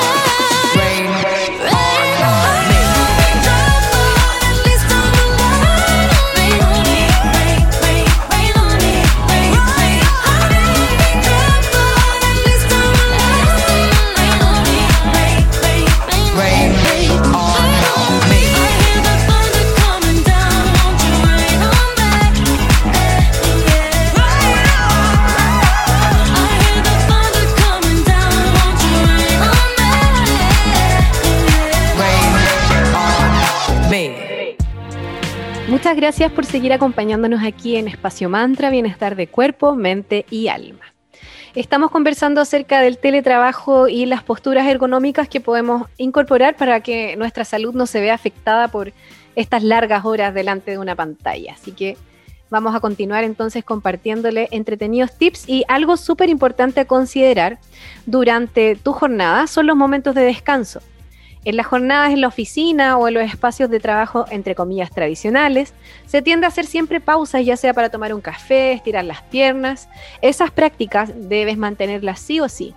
Gracias 35.95 36.31
por 36.31 36.45
seguir 36.45 36.71
acompañándonos 36.73 37.43
aquí 37.43 37.75
en 37.75 37.87
Espacio 37.87 38.29
Mantra, 38.29 38.69
Bienestar 38.69 39.15
de 39.15 39.27
Cuerpo, 39.27 39.75
Mente 39.75 40.25
y 40.29 40.47
Alma. 40.47 40.85
Estamos 41.53 41.91
conversando 41.91 42.39
acerca 42.39 42.79
del 42.79 42.97
teletrabajo 42.97 43.89
y 43.89 44.05
las 44.05 44.23
posturas 44.23 44.67
ergonómicas 44.67 45.27
que 45.27 45.41
podemos 45.41 45.87
incorporar 45.97 46.55
para 46.55 46.79
que 46.79 47.17
nuestra 47.17 47.43
salud 47.43 47.73
no 47.73 47.87
se 47.87 47.99
vea 47.99 48.13
afectada 48.13 48.69
por 48.69 48.93
estas 49.35 49.63
largas 49.63 50.05
horas 50.05 50.33
delante 50.33 50.71
de 50.71 50.77
una 50.77 50.95
pantalla. 50.95 51.53
Así 51.53 51.73
que 51.73 51.97
vamos 52.49 52.73
a 52.73 52.79
continuar 52.79 53.25
entonces 53.25 53.65
compartiéndole 53.65 54.47
entretenidos 54.51 55.17
tips 55.17 55.49
y 55.49 55.65
algo 55.67 55.97
súper 55.97 56.29
importante 56.29 56.79
a 56.79 56.85
considerar 56.85 57.59
durante 58.05 58.77
tu 58.77 58.93
jornada 58.93 59.45
son 59.47 59.67
los 59.67 59.75
momentos 59.75 60.15
de 60.15 60.21
descanso. 60.21 60.81
En 61.43 61.57
las 61.57 61.65
jornadas 61.65 62.13
en 62.13 62.21
la 62.21 62.27
oficina 62.27 62.97
o 62.97 63.07
en 63.07 63.15
los 63.15 63.23
espacios 63.23 63.69
de 63.71 63.79
trabajo, 63.79 64.25
entre 64.29 64.53
comillas, 64.53 64.91
tradicionales, 64.91 65.73
se 66.05 66.21
tiende 66.21 66.45
a 66.45 66.49
hacer 66.49 66.67
siempre 66.67 66.99
pausas, 66.99 67.43
ya 67.43 67.57
sea 67.57 67.73
para 67.73 67.89
tomar 67.89 68.13
un 68.13 68.21
café, 68.21 68.73
estirar 68.73 69.05
las 69.05 69.23
piernas. 69.23 69.89
Esas 70.21 70.51
prácticas 70.51 71.11
debes 71.15 71.57
mantenerlas 71.57 72.19
sí 72.19 72.39
o 72.39 72.47
sí. 72.47 72.75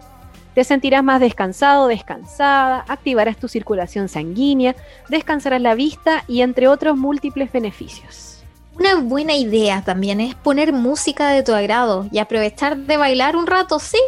Te 0.55 0.65
sentirás 0.65 1.05
más 1.05 1.21
descansado, 1.21 1.89
descansada, 1.89 2.87
activarás 2.89 3.37
tu 3.37 3.49
circulación 3.49 4.09
sanguínea, 4.09 4.75
descansarás 5.11 5.61
la 5.61 5.75
vista 5.75 6.25
y 6.27 6.41
entre 6.41 6.69
otros 6.69 6.97
múltiples 6.97 7.53
beneficios. 7.53 8.43
Una 8.79 8.95
buena 8.97 9.35
idea 9.35 9.83
también 9.83 10.21
es 10.21 10.35
poner 10.37 10.73
música 10.73 11.29
de 11.31 11.43
tu 11.43 11.53
agrado 11.53 12.07
y 12.11 12.19
aprovechar 12.19 12.77
de 12.77 12.97
bailar 12.97 13.37
un 13.37 13.47
rato, 13.47 13.79
sí, 13.79 13.99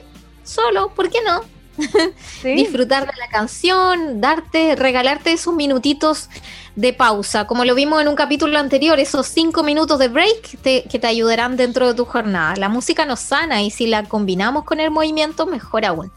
solo, 0.45 0.88
¿por 0.95 1.11
qué 1.11 1.19
no? 1.27 1.56
disfrutar 2.42 3.06
de 3.06 3.16
la 3.18 3.28
canción, 3.28 4.20
darte, 4.20 4.76
regalarte 4.76 5.32
esos 5.32 5.54
minutitos 5.54 6.28
de 6.74 6.92
pausa, 6.92 7.46
como 7.46 7.64
lo 7.64 7.74
vimos 7.74 8.02
en 8.02 8.08
un 8.08 8.16
capítulo 8.16 8.58
anterior, 8.58 8.98
esos 9.00 9.26
cinco 9.26 9.62
minutos 9.62 9.98
de 9.98 10.08
break 10.08 10.60
que 10.62 10.98
te 10.98 11.06
ayudarán 11.06 11.56
dentro 11.56 11.88
de 11.88 11.94
tu 11.94 12.04
jornada. 12.04 12.54
La 12.56 12.68
música 12.68 13.06
nos 13.06 13.20
sana 13.20 13.62
y 13.62 13.70
si 13.70 13.86
la 13.86 14.04
combinamos 14.04 14.64
con 14.64 14.80
el 14.80 14.90
movimiento, 14.90 15.46
mejor 15.46 15.86
aún. 15.86 16.12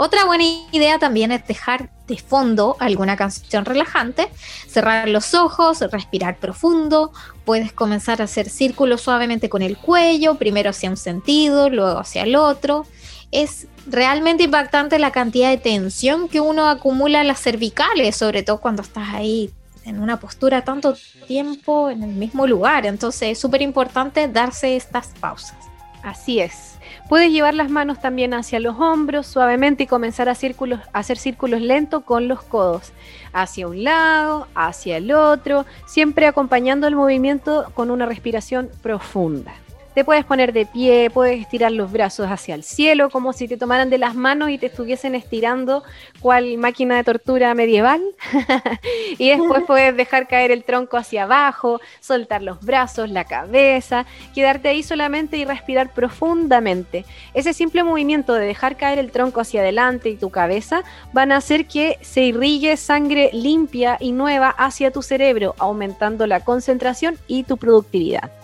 Otra 0.00 0.24
buena 0.26 0.44
idea 0.70 1.00
también 1.00 1.32
es 1.32 1.44
dejar 1.44 1.90
de 2.06 2.16
fondo 2.16 2.76
alguna 2.78 3.16
canción 3.16 3.64
relajante, 3.64 4.28
cerrar 4.68 5.08
los 5.08 5.34
ojos, 5.34 5.80
respirar 5.90 6.38
profundo, 6.38 7.12
puedes 7.44 7.72
comenzar 7.72 8.20
a 8.20 8.24
hacer 8.26 8.48
círculos 8.48 9.00
suavemente 9.00 9.48
con 9.48 9.60
el 9.60 9.76
cuello, 9.76 10.36
primero 10.36 10.70
hacia 10.70 10.88
un 10.88 10.96
sentido, 10.96 11.68
luego 11.68 11.98
hacia 11.98 12.22
el 12.22 12.36
otro. 12.36 12.86
Es 13.30 13.66
realmente 13.86 14.44
impactante 14.44 14.98
la 14.98 15.12
cantidad 15.12 15.50
de 15.50 15.58
tensión 15.58 16.28
que 16.28 16.40
uno 16.40 16.68
acumula 16.68 17.20
en 17.20 17.28
las 17.28 17.40
cervicales, 17.40 18.16
sobre 18.16 18.42
todo 18.42 18.58
cuando 18.60 18.82
estás 18.82 19.08
ahí 19.14 19.50
en 19.84 20.00
una 20.00 20.20
postura 20.20 20.62
tanto 20.62 20.94
tiempo 21.26 21.90
en 21.90 22.02
el 22.02 22.10
mismo 22.10 22.46
lugar. 22.46 22.86
Entonces 22.86 23.30
es 23.30 23.38
súper 23.38 23.62
importante 23.62 24.28
darse 24.28 24.76
estas 24.76 25.08
pausas. 25.20 25.56
Así 26.02 26.40
es. 26.40 26.78
Puedes 27.08 27.32
llevar 27.32 27.54
las 27.54 27.70
manos 27.70 28.00
también 28.00 28.34
hacia 28.34 28.60
los 28.60 28.78
hombros 28.78 29.26
suavemente 29.26 29.84
y 29.84 29.86
comenzar 29.86 30.28
a, 30.28 30.32
a 30.32 30.98
hacer 30.98 31.18
círculos 31.18 31.60
lentos 31.60 32.04
con 32.04 32.28
los 32.28 32.42
codos, 32.42 32.92
hacia 33.32 33.66
un 33.66 33.82
lado, 33.82 34.46
hacia 34.54 34.98
el 34.98 35.10
otro, 35.12 35.66
siempre 35.86 36.26
acompañando 36.26 36.86
el 36.86 36.94
movimiento 36.96 37.70
con 37.74 37.90
una 37.90 38.06
respiración 38.06 38.70
profunda. 38.82 39.54
Te 39.98 40.04
puedes 40.04 40.24
poner 40.24 40.52
de 40.52 40.64
pie, 40.64 41.10
puedes 41.10 41.40
estirar 41.40 41.72
los 41.72 41.90
brazos 41.90 42.28
hacia 42.30 42.54
el 42.54 42.62
cielo, 42.62 43.10
como 43.10 43.32
si 43.32 43.48
te 43.48 43.56
tomaran 43.56 43.90
de 43.90 43.98
las 43.98 44.14
manos 44.14 44.48
y 44.50 44.56
te 44.56 44.66
estuviesen 44.66 45.16
estirando 45.16 45.82
cual 46.20 46.56
máquina 46.56 46.94
de 46.94 47.02
tortura 47.02 47.52
medieval. 47.54 48.00
y 49.18 49.30
después 49.30 49.64
puedes 49.66 49.96
dejar 49.96 50.28
caer 50.28 50.52
el 50.52 50.62
tronco 50.62 50.98
hacia 50.98 51.24
abajo, 51.24 51.80
soltar 51.98 52.42
los 52.42 52.60
brazos, 52.60 53.10
la 53.10 53.24
cabeza, 53.24 54.06
quedarte 54.36 54.68
ahí 54.68 54.84
solamente 54.84 55.36
y 55.36 55.44
respirar 55.44 55.92
profundamente. 55.92 57.04
Ese 57.34 57.52
simple 57.52 57.82
movimiento 57.82 58.34
de 58.34 58.46
dejar 58.46 58.76
caer 58.76 59.00
el 59.00 59.10
tronco 59.10 59.40
hacia 59.40 59.62
adelante 59.62 60.10
y 60.10 60.16
tu 60.16 60.30
cabeza 60.30 60.84
van 61.12 61.32
a 61.32 61.38
hacer 61.38 61.66
que 61.66 61.98
se 62.02 62.20
irrigue 62.20 62.76
sangre 62.76 63.30
limpia 63.32 63.96
y 63.98 64.12
nueva 64.12 64.50
hacia 64.50 64.92
tu 64.92 65.02
cerebro, 65.02 65.56
aumentando 65.58 66.28
la 66.28 66.38
concentración 66.44 67.18
y 67.26 67.42
tu 67.42 67.56
productividad. 67.56 68.37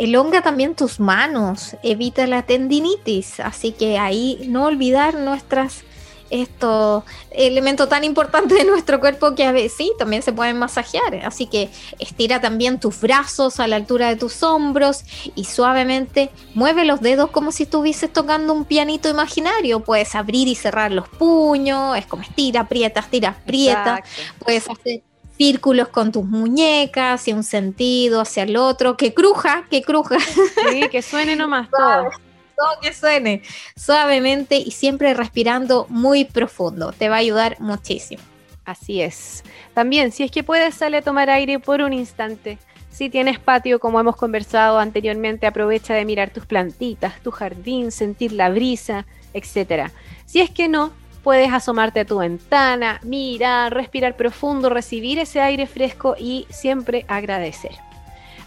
Elonga 0.00 0.40
también 0.40 0.74
tus 0.74 0.98
manos, 0.98 1.76
evita 1.82 2.26
la 2.26 2.40
tendinitis, 2.40 3.38
así 3.38 3.72
que 3.72 3.98
ahí 3.98 4.46
no 4.48 4.64
olvidar 4.64 5.12
nuestras 5.14 5.84
estos 6.30 7.04
elementos 7.32 7.86
tan 7.88 8.02
importantes 8.04 8.56
de 8.56 8.64
nuestro 8.64 8.98
cuerpo 8.98 9.34
que 9.34 9.44
a 9.44 9.52
veces 9.52 9.74
sí, 9.76 9.92
también 9.98 10.22
se 10.22 10.32
pueden 10.32 10.58
masajear. 10.58 11.16
Así 11.26 11.46
que 11.46 11.68
estira 11.98 12.40
también 12.40 12.80
tus 12.80 12.98
brazos 13.02 13.60
a 13.60 13.66
la 13.66 13.76
altura 13.76 14.08
de 14.08 14.16
tus 14.16 14.42
hombros 14.42 15.04
y 15.34 15.44
suavemente 15.44 16.30
mueve 16.54 16.86
los 16.86 17.02
dedos 17.02 17.30
como 17.30 17.52
si 17.52 17.64
estuvieses 17.64 18.10
tocando 18.10 18.54
un 18.54 18.64
pianito 18.64 19.10
imaginario. 19.10 19.80
Puedes 19.80 20.14
abrir 20.14 20.48
y 20.48 20.54
cerrar 20.54 20.92
los 20.92 21.10
puños, 21.10 21.98
es 21.98 22.06
como 22.06 22.22
estira, 22.22 22.62
aprieta, 22.62 23.00
estira, 23.00 23.30
aprieta. 23.30 24.02
Puedes 24.38 24.66
hacer 24.66 25.02
círculos 25.40 25.88
con 25.88 26.12
tus 26.12 26.26
muñecas 26.26 27.26
y 27.26 27.32
un 27.32 27.44
sentido 27.44 28.20
hacia 28.20 28.42
el 28.42 28.58
otro, 28.58 28.98
que 28.98 29.14
cruja, 29.14 29.64
que 29.70 29.80
cruja. 29.80 30.18
Sí, 30.20 30.86
que 30.90 31.00
suene 31.00 31.34
nomás 31.34 31.70
todo. 31.78 32.10
Todo 32.54 32.80
que 32.82 32.92
suene 32.92 33.40
suavemente 33.74 34.58
y 34.58 34.72
siempre 34.72 35.14
respirando 35.14 35.86
muy 35.88 36.26
profundo. 36.26 36.92
Te 36.92 37.08
va 37.08 37.14
a 37.14 37.20
ayudar 37.20 37.58
muchísimo. 37.58 38.22
Así 38.66 39.00
es. 39.00 39.42
También, 39.72 40.12
si 40.12 40.24
es 40.24 40.30
que 40.30 40.44
puedes, 40.44 40.74
sale 40.74 40.98
a 40.98 41.02
tomar 41.02 41.30
aire 41.30 41.58
por 41.58 41.80
un 41.80 41.94
instante. 41.94 42.58
Si 42.90 43.08
tienes 43.08 43.38
patio, 43.38 43.80
como 43.80 43.98
hemos 43.98 44.16
conversado 44.16 44.78
anteriormente, 44.78 45.46
aprovecha 45.46 45.94
de 45.94 46.04
mirar 46.04 46.28
tus 46.28 46.44
plantitas, 46.44 47.18
tu 47.22 47.30
jardín, 47.30 47.92
sentir 47.92 48.32
la 48.32 48.50
brisa, 48.50 49.06
etc. 49.32 49.90
Si 50.26 50.42
es 50.42 50.50
que 50.50 50.68
no, 50.68 50.92
Puedes 51.22 51.52
asomarte 51.52 52.00
a 52.00 52.04
tu 52.04 52.18
ventana, 52.18 53.00
mirar, 53.02 53.74
respirar 53.74 54.16
profundo, 54.16 54.70
recibir 54.70 55.18
ese 55.18 55.40
aire 55.40 55.66
fresco 55.66 56.14
y 56.18 56.46
siempre 56.50 57.04
agradecer. 57.08 57.72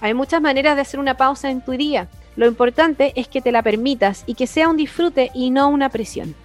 Hay 0.01 0.13
muchas 0.13 0.41
maneras 0.41 0.75
de 0.75 0.81
hacer 0.81 0.99
una 0.99 1.15
pausa 1.15 1.49
en 1.49 1.61
tu 1.61 1.71
día. 1.71 2.07
Lo 2.35 2.47
importante 2.47 3.13
es 3.15 3.27
que 3.27 3.41
te 3.41 3.51
la 3.51 3.61
permitas 3.61 4.23
y 4.25 4.33
que 4.33 4.47
sea 4.47 4.67
un 4.67 4.77
disfrute 4.77 5.31
y 5.33 5.51
no 5.51 5.69
una 5.69 5.89
presión. 5.89 6.35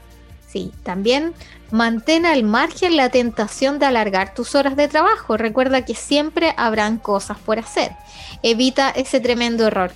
Sí, 0.46 0.72
también 0.82 1.34
mantén 1.70 2.24
al 2.24 2.42
margen 2.42 2.96
la 2.96 3.10
tentación 3.10 3.78
de 3.78 3.86
alargar 3.86 4.34
tus 4.34 4.54
horas 4.54 4.76
de 4.76 4.88
trabajo. 4.88 5.36
Recuerda 5.36 5.84
que 5.84 5.94
siempre 5.94 6.54
habrán 6.56 6.98
cosas 6.98 7.38
por 7.38 7.58
hacer. 7.58 7.92
Evita 8.42 8.90
ese 8.90 9.20
tremendo 9.20 9.66
error. 9.66 9.92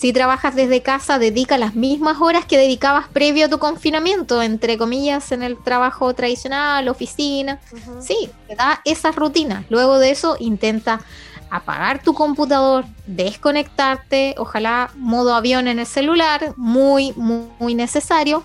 Si 0.00 0.14
trabajas 0.14 0.54
desde 0.54 0.80
casa, 0.80 1.18
dedica 1.18 1.58
las 1.58 1.74
mismas 1.74 2.22
horas 2.22 2.46
que 2.46 2.56
dedicabas 2.56 3.08
previo 3.08 3.44
a 3.44 3.48
tu 3.50 3.58
confinamiento, 3.58 4.40
entre 4.40 4.78
comillas, 4.78 5.30
en 5.30 5.42
el 5.42 5.62
trabajo 5.62 6.14
tradicional, 6.14 6.88
oficina. 6.88 7.60
Sí, 8.00 8.30
te 8.48 8.54
da 8.54 8.80
esa 8.86 9.12
rutina. 9.12 9.66
Luego 9.68 9.98
de 9.98 10.10
eso, 10.10 10.38
intenta 10.40 11.02
apagar 11.50 12.02
tu 12.02 12.14
computador, 12.14 12.86
desconectarte, 13.06 14.36
ojalá 14.38 14.90
modo 14.96 15.34
avión 15.34 15.68
en 15.68 15.78
el 15.78 15.86
celular, 15.86 16.54
muy, 16.56 17.12
muy, 17.16 17.50
muy 17.58 17.74
necesario. 17.74 18.42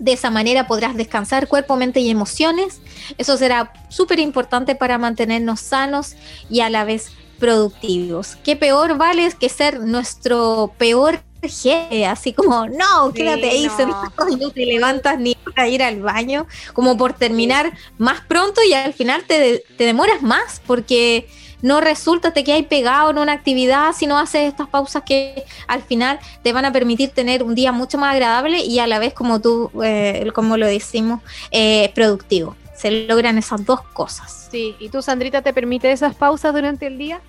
De 0.00 0.14
esa 0.14 0.30
manera 0.30 0.66
podrás 0.66 0.96
descansar 0.96 1.46
cuerpo, 1.46 1.76
mente 1.76 2.00
y 2.00 2.10
emociones. 2.10 2.80
Eso 3.18 3.36
será 3.36 3.72
súper 3.88 4.18
importante 4.18 4.74
para 4.74 4.98
mantenernos 4.98 5.60
sanos 5.60 6.16
y 6.50 6.58
a 6.58 6.70
la 6.70 6.82
vez 6.82 7.12
productivos. 7.42 8.36
¿Qué 8.44 8.54
peor 8.54 8.96
vale 8.96 9.28
que 9.32 9.48
ser 9.48 9.80
nuestro 9.80 10.72
peor 10.78 11.20
jefe? 11.42 12.06
Así 12.06 12.32
como, 12.32 12.68
no, 12.68 13.12
quédate 13.12 13.50
ahí 13.50 13.68
sentado 13.68 14.28
y 14.30 14.36
no 14.40 14.50
te 14.50 14.64
levantas 14.64 15.18
ni 15.18 15.34
para 15.34 15.66
ir 15.66 15.82
al 15.82 16.00
baño, 16.00 16.46
como 16.72 16.96
por 16.96 17.14
terminar 17.14 17.72
más 17.98 18.20
pronto 18.20 18.60
y 18.62 18.74
al 18.74 18.94
final 18.94 19.24
te, 19.24 19.64
demoras 19.76 20.22
más 20.22 20.62
porque 20.68 21.26
no 21.62 21.80
resulta 21.80 22.32
que 22.32 22.52
hay 22.52 22.62
pegado 22.62 23.10
en 23.10 23.18
una 23.18 23.32
actividad 23.32 23.92
si 23.92 24.06
no 24.06 24.20
haces 24.20 24.42
estas 24.48 24.68
pausas 24.68 25.02
que 25.02 25.44
al 25.66 25.82
final 25.82 26.20
te 26.44 26.52
van 26.52 26.64
a 26.64 26.70
permitir 26.70 27.10
tener 27.10 27.42
un 27.42 27.56
día 27.56 27.72
mucho 27.72 27.98
más 27.98 28.14
agradable 28.14 28.60
y 28.60 28.78
a 28.78 28.86
la 28.86 29.00
vez 29.00 29.14
como 29.14 29.40
tú, 29.40 29.68
eh, 29.82 30.30
como 30.32 30.56
lo 30.56 30.68
decimos, 30.68 31.22
eh, 31.50 31.90
productivo. 31.92 32.54
Se 32.76 33.06
logran 33.06 33.36
esas 33.36 33.64
dos 33.64 33.82
cosas. 33.82 34.48
Sí, 34.52 34.76
¿y 34.78 34.90
tú, 34.90 35.02
Sandrita, 35.02 35.42
te 35.42 35.52
permite 35.52 35.90
esas 35.90 36.14
pausas 36.14 36.52
durante 36.52 36.86
el 36.86 36.98
día? 36.98 37.20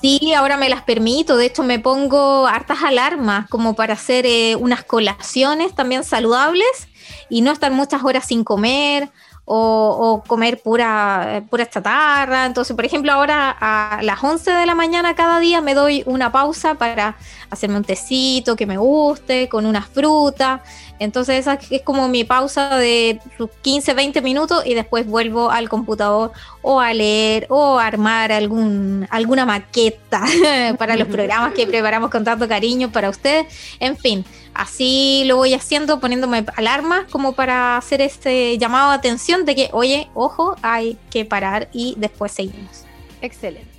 Sí, 0.00 0.34
ahora 0.34 0.56
me 0.56 0.68
las 0.68 0.82
permito. 0.82 1.36
De 1.36 1.46
hecho, 1.46 1.62
me 1.62 1.78
pongo 1.78 2.46
hartas 2.46 2.82
alarmas 2.82 3.48
como 3.48 3.74
para 3.74 3.94
hacer 3.94 4.26
eh, 4.26 4.56
unas 4.56 4.84
colaciones 4.84 5.74
también 5.74 6.04
saludables 6.04 6.88
y 7.28 7.42
no 7.42 7.52
estar 7.52 7.70
muchas 7.72 8.02
horas 8.04 8.26
sin 8.26 8.44
comer 8.44 9.10
o, 9.46 10.22
comer 10.26 10.60
pura, 10.62 11.44
pura 11.50 11.68
chatarra. 11.68 12.46
Entonces, 12.46 12.74
por 12.74 12.84
ejemplo, 12.84 13.12
ahora 13.12 13.54
a 13.58 14.02
las 14.02 14.22
11 14.22 14.50
de 14.50 14.66
la 14.66 14.74
mañana 14.74 15.14
cada 15.14 15.38
día 15.38 15.60
me 15.60 15.74
doy 15.74 16.02
una 16.06 16.32
pausa 16.32 16.74
para 16.74 17.16
hacerme 17.50 17.76
un 17.76 17.84
tecito 17.84 18.56
que 18.56 18.66
me 18.66 18.78
guste, 18.78 19.48
con 19.48 19.66
una 19.66 19.82
fruta. 19.82 20.62
Entonces 20.98 21.40
esa 21.40 21.58
es 21.70 21.82
como 21.82 22.08
mi 22.08 22.24
pausa 22.24 22.76
de 22.76 23.20
15, 23.62 23.94
20 23.94 24.22
minutos 24.22 24.64
y 24.64 24.74
después 24.74 25.06
vuelvo 25.06 25.50
al 25.50 25.68
computador 25.68 26.32
o 26.62 26.80
a 26.80 26.94
leer 26.94 27.46
o 27.50 27.78
a 27.78 27.86
armar 27.86 28.32
algún, 28.32 29.06
alguna 29.10 29.44
maqueta 29.44 30.24
para 30.78 30.96
los 30.96 31.08
programas 31.14 31.52
que 31.52 31.66
preparamos 31.66 32.10
con 32.10 32.24
tanto 32.24 32.48
cariño 32.48 32.90
para 32.90 33.10
ustedes. 33.10 33.46
En 33.80 33.96
fin, 33.96 34.24
así 34.54 35.24
lo 35.26 35.36
voy 35.36 35.54
haciendo 35.54 36.00
poniéndome 36.00 36.44
alarmas 36.56 37.04
como 37.10 37.32
para 37.32 37.76
hacer 37.76 38.00
este 38.00 38.56
llamado 38.58 38.90
de 38.90 38.96
atención 38.96 39.44
de 39.44 39.54
que, 39.54 39.68
oye, 39.72 40.08
ojo, 40.14 40.56
hay 40.62 40.96
que 41.10 41.24
parar 41.24 41.68
y 41.72 41.94
después 41.98 42.32
seguimos. 42.32 42.84
Excelente. 43.20 43.74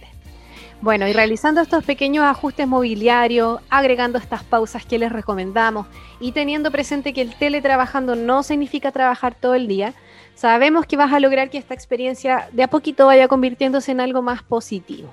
Bueno, 0.82 1.08
y 1.08 1.14
realizando 1.14 1.62
estos 1.62 1.84
pequeños 1.84 2.26
ajustes 2.26 2.68
mobiliarios, 2.68 3.60
agregando 3.70 4.20
estas 4.20 4.44
pausas 4.44 4.86
que 4.86 5.00
les 5.00 5.12
recomendamos 5.12 5.88
y 6.20 6.32
teniendo 6.32 6.70
presente 6.70 7.14
que 7.14 7.22
el 7.22 7.36
teletrabajando 7.36 8.16
no 8.16 8.44
significa 8.44 8.92
trabajar 8.92 9.34
todo 9.34 9.56
el 9.56 9.68
día, 9.68 9.94
sabemos 10.36 10.86
que 10.86 10.98
vas 10.98 11.14
a 11.14 11.20
lograr 11.20 11.50
que 11.50 11.58
esta 11.58 11.74
experiencia 11.74 12.50
de 12.52 12.64
a 12.64 12.68
poquito 12.68 13.08
vaya 13.08 13.28
convirtiéndose 13.28 13.92
en 13.94 14.02
algo 14.02 14.22
más 14.22 14.44
positivo. 14.44 15.12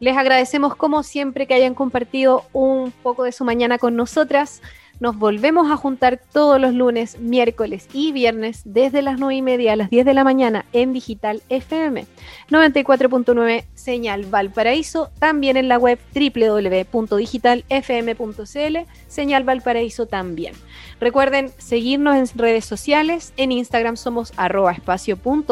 Les 0.00 0.16
agradecemos 0.16 0.74
como 0.74 1.02
siempre 1.02 1.46
que 1.46 1.52
hayan 1.52 1.74
compartido 1.74 2.44
un 2.54 2.90
poco 2.90 3.24
de 3.24 3.32
su 3.32 3.44
mañana 3.44 3.76
con 3.76 3.96
nosotras. 3.96 4.62
Nos 5.00 5.18
volvemos 5.18 5.68
a 5.70 5.78
juntar 5.78 6.20
todos 6.30 6.60
los 6.60 6.74
lunes, 6.74 7.18
miércoles 7.18 7.88
y 7.94 8.12
viernes 8.12 8.60
desde 8.66 9.00
las 9.00 9.18
9 9.18 9.34
y 9.34 9.40
media 9.40 9.72
a 9.72 9.76
las 9.76 9.88
10 9.88 10.04
de 10.04 10.12
la 10.12 10.24
mañana 10.24 10.66
en 10.74 10.92
Digital 10.92 11.40
FM 11.48 12.04
94.9 12.50 13.64
Señal 13.74 14.26
Valparaíso, 14.26 15.10
también 15.18 15.56
en 15.56 15.68
la 15.68 15.78
web 15.78 15.98
www.digitalfm.cl, 16.14 18.78
Señal 19.08 19.44
Valparaíso 19.44 20.04
también. 20.04 20.52
Recuerden 21.00 21.50
seguirnos 21.56 22.16
en 22.16 22.38
redes 22.38 22.66
sociales, 22.66 23.32
en 23.38 23.52
Instagram 23.52 23.96
somos 23.96 24.34
arroba 24.36 24.74
Facebook 24.74 25.46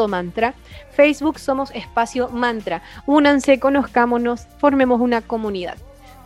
somos 1.39 1.71
espacio 1.71 2.29
mantra. 2.29 2.83
Únanse, 3.07 3.59
conozcámonos, 3.59 4.45
formemos 4.59 5.01
una 5.01 5.21
comunidad. 5.21 5.79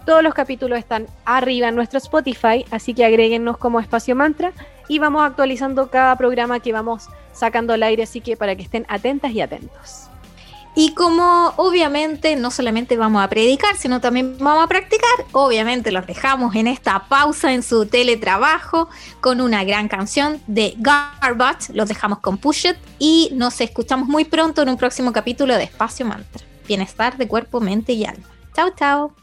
Todos 0.06 0.22
los 0.22 0.34
capítulos 0.34 0.80
están 0.80 1.08
arriba 1.26 1.70
en 1.70 1.76
nuestro 1.76 1.98
Spotify, 1.98 2.66
así 2.72 2.94
que 2.94 3.06
agréguennos 3.06 3.58
como 3.58 3.80
espacio 3.80 4.16
mantra 4.16 4.52
y 4.88 5.00
vamos 5.00 5.24
actualizando 5.24 5.90
cada 5.90 6.18
programa 6.18 6.60
que 6.60 6.74
vamos 6.74 7.08
sacando 7.32 7.74
al 7.74 7.84
aire, 7.84 8.04
así 8.04 8.20
que 8.22 8.36
para 8.36 8.56
que 8.56 8.64
estén 8.64 8.86
atentas 8.90 9.32
y 9.32 9.42
atentos. 9.42 10.10
Y 10.76 10.94
como 10.96 11.54
obviamente 11.58 12.36
no 12.36 12.50
solamente 12.50 12.98
vamos 12.98 13.24
a 13.24 13.30
predicar, 13.30 13.78
sino 13.78 14.02
también 14.02 14.38
vamos 14.40 14.64
a 14.64 14.68
practicar, 14.68 15.26
obviamente 15.32 15.92
los 15.92 16.08
dejamos 16.08 16.56
en 16.56 16.66
esta 16.66 17.08
pausa 17.08 17.54
en 17.54 17.62
su 17.62 17.86
teletrabajo 17.86 18.90
con 19.22 19.40
una 19.40 19.64
gran 19.64 19.88
canción 19.88 20.42
de 20.48 20.74
Garbage, 20.78 21.74
los 21.74 21.88
dejamos 21.88 22.20
con 22.20 22.40
Push 22.40 22.66
It 22.66 22.78
y 22.98 23.30
nos 23.34 23.62
escuchamos 23.62 24.08
muy 24.08 24.26
pronto 24.26 24.64
en 24.64 24.70
un 24.70 24.78
próximo 24.78 25.14
capítulo 25.14 25.56
de 25.56 25.64
Espacio 25.64 26.08
Mantra. 26.08 26.44
Bienestar 26.68 27.18
de 27.18 27.28
cuerpo, 27.28 27.60
mente 27.60 27.94
y 27.94 28.06
alma. 28.06 28.26
Chao, 28.56 28.72
chao. 28.76 29.23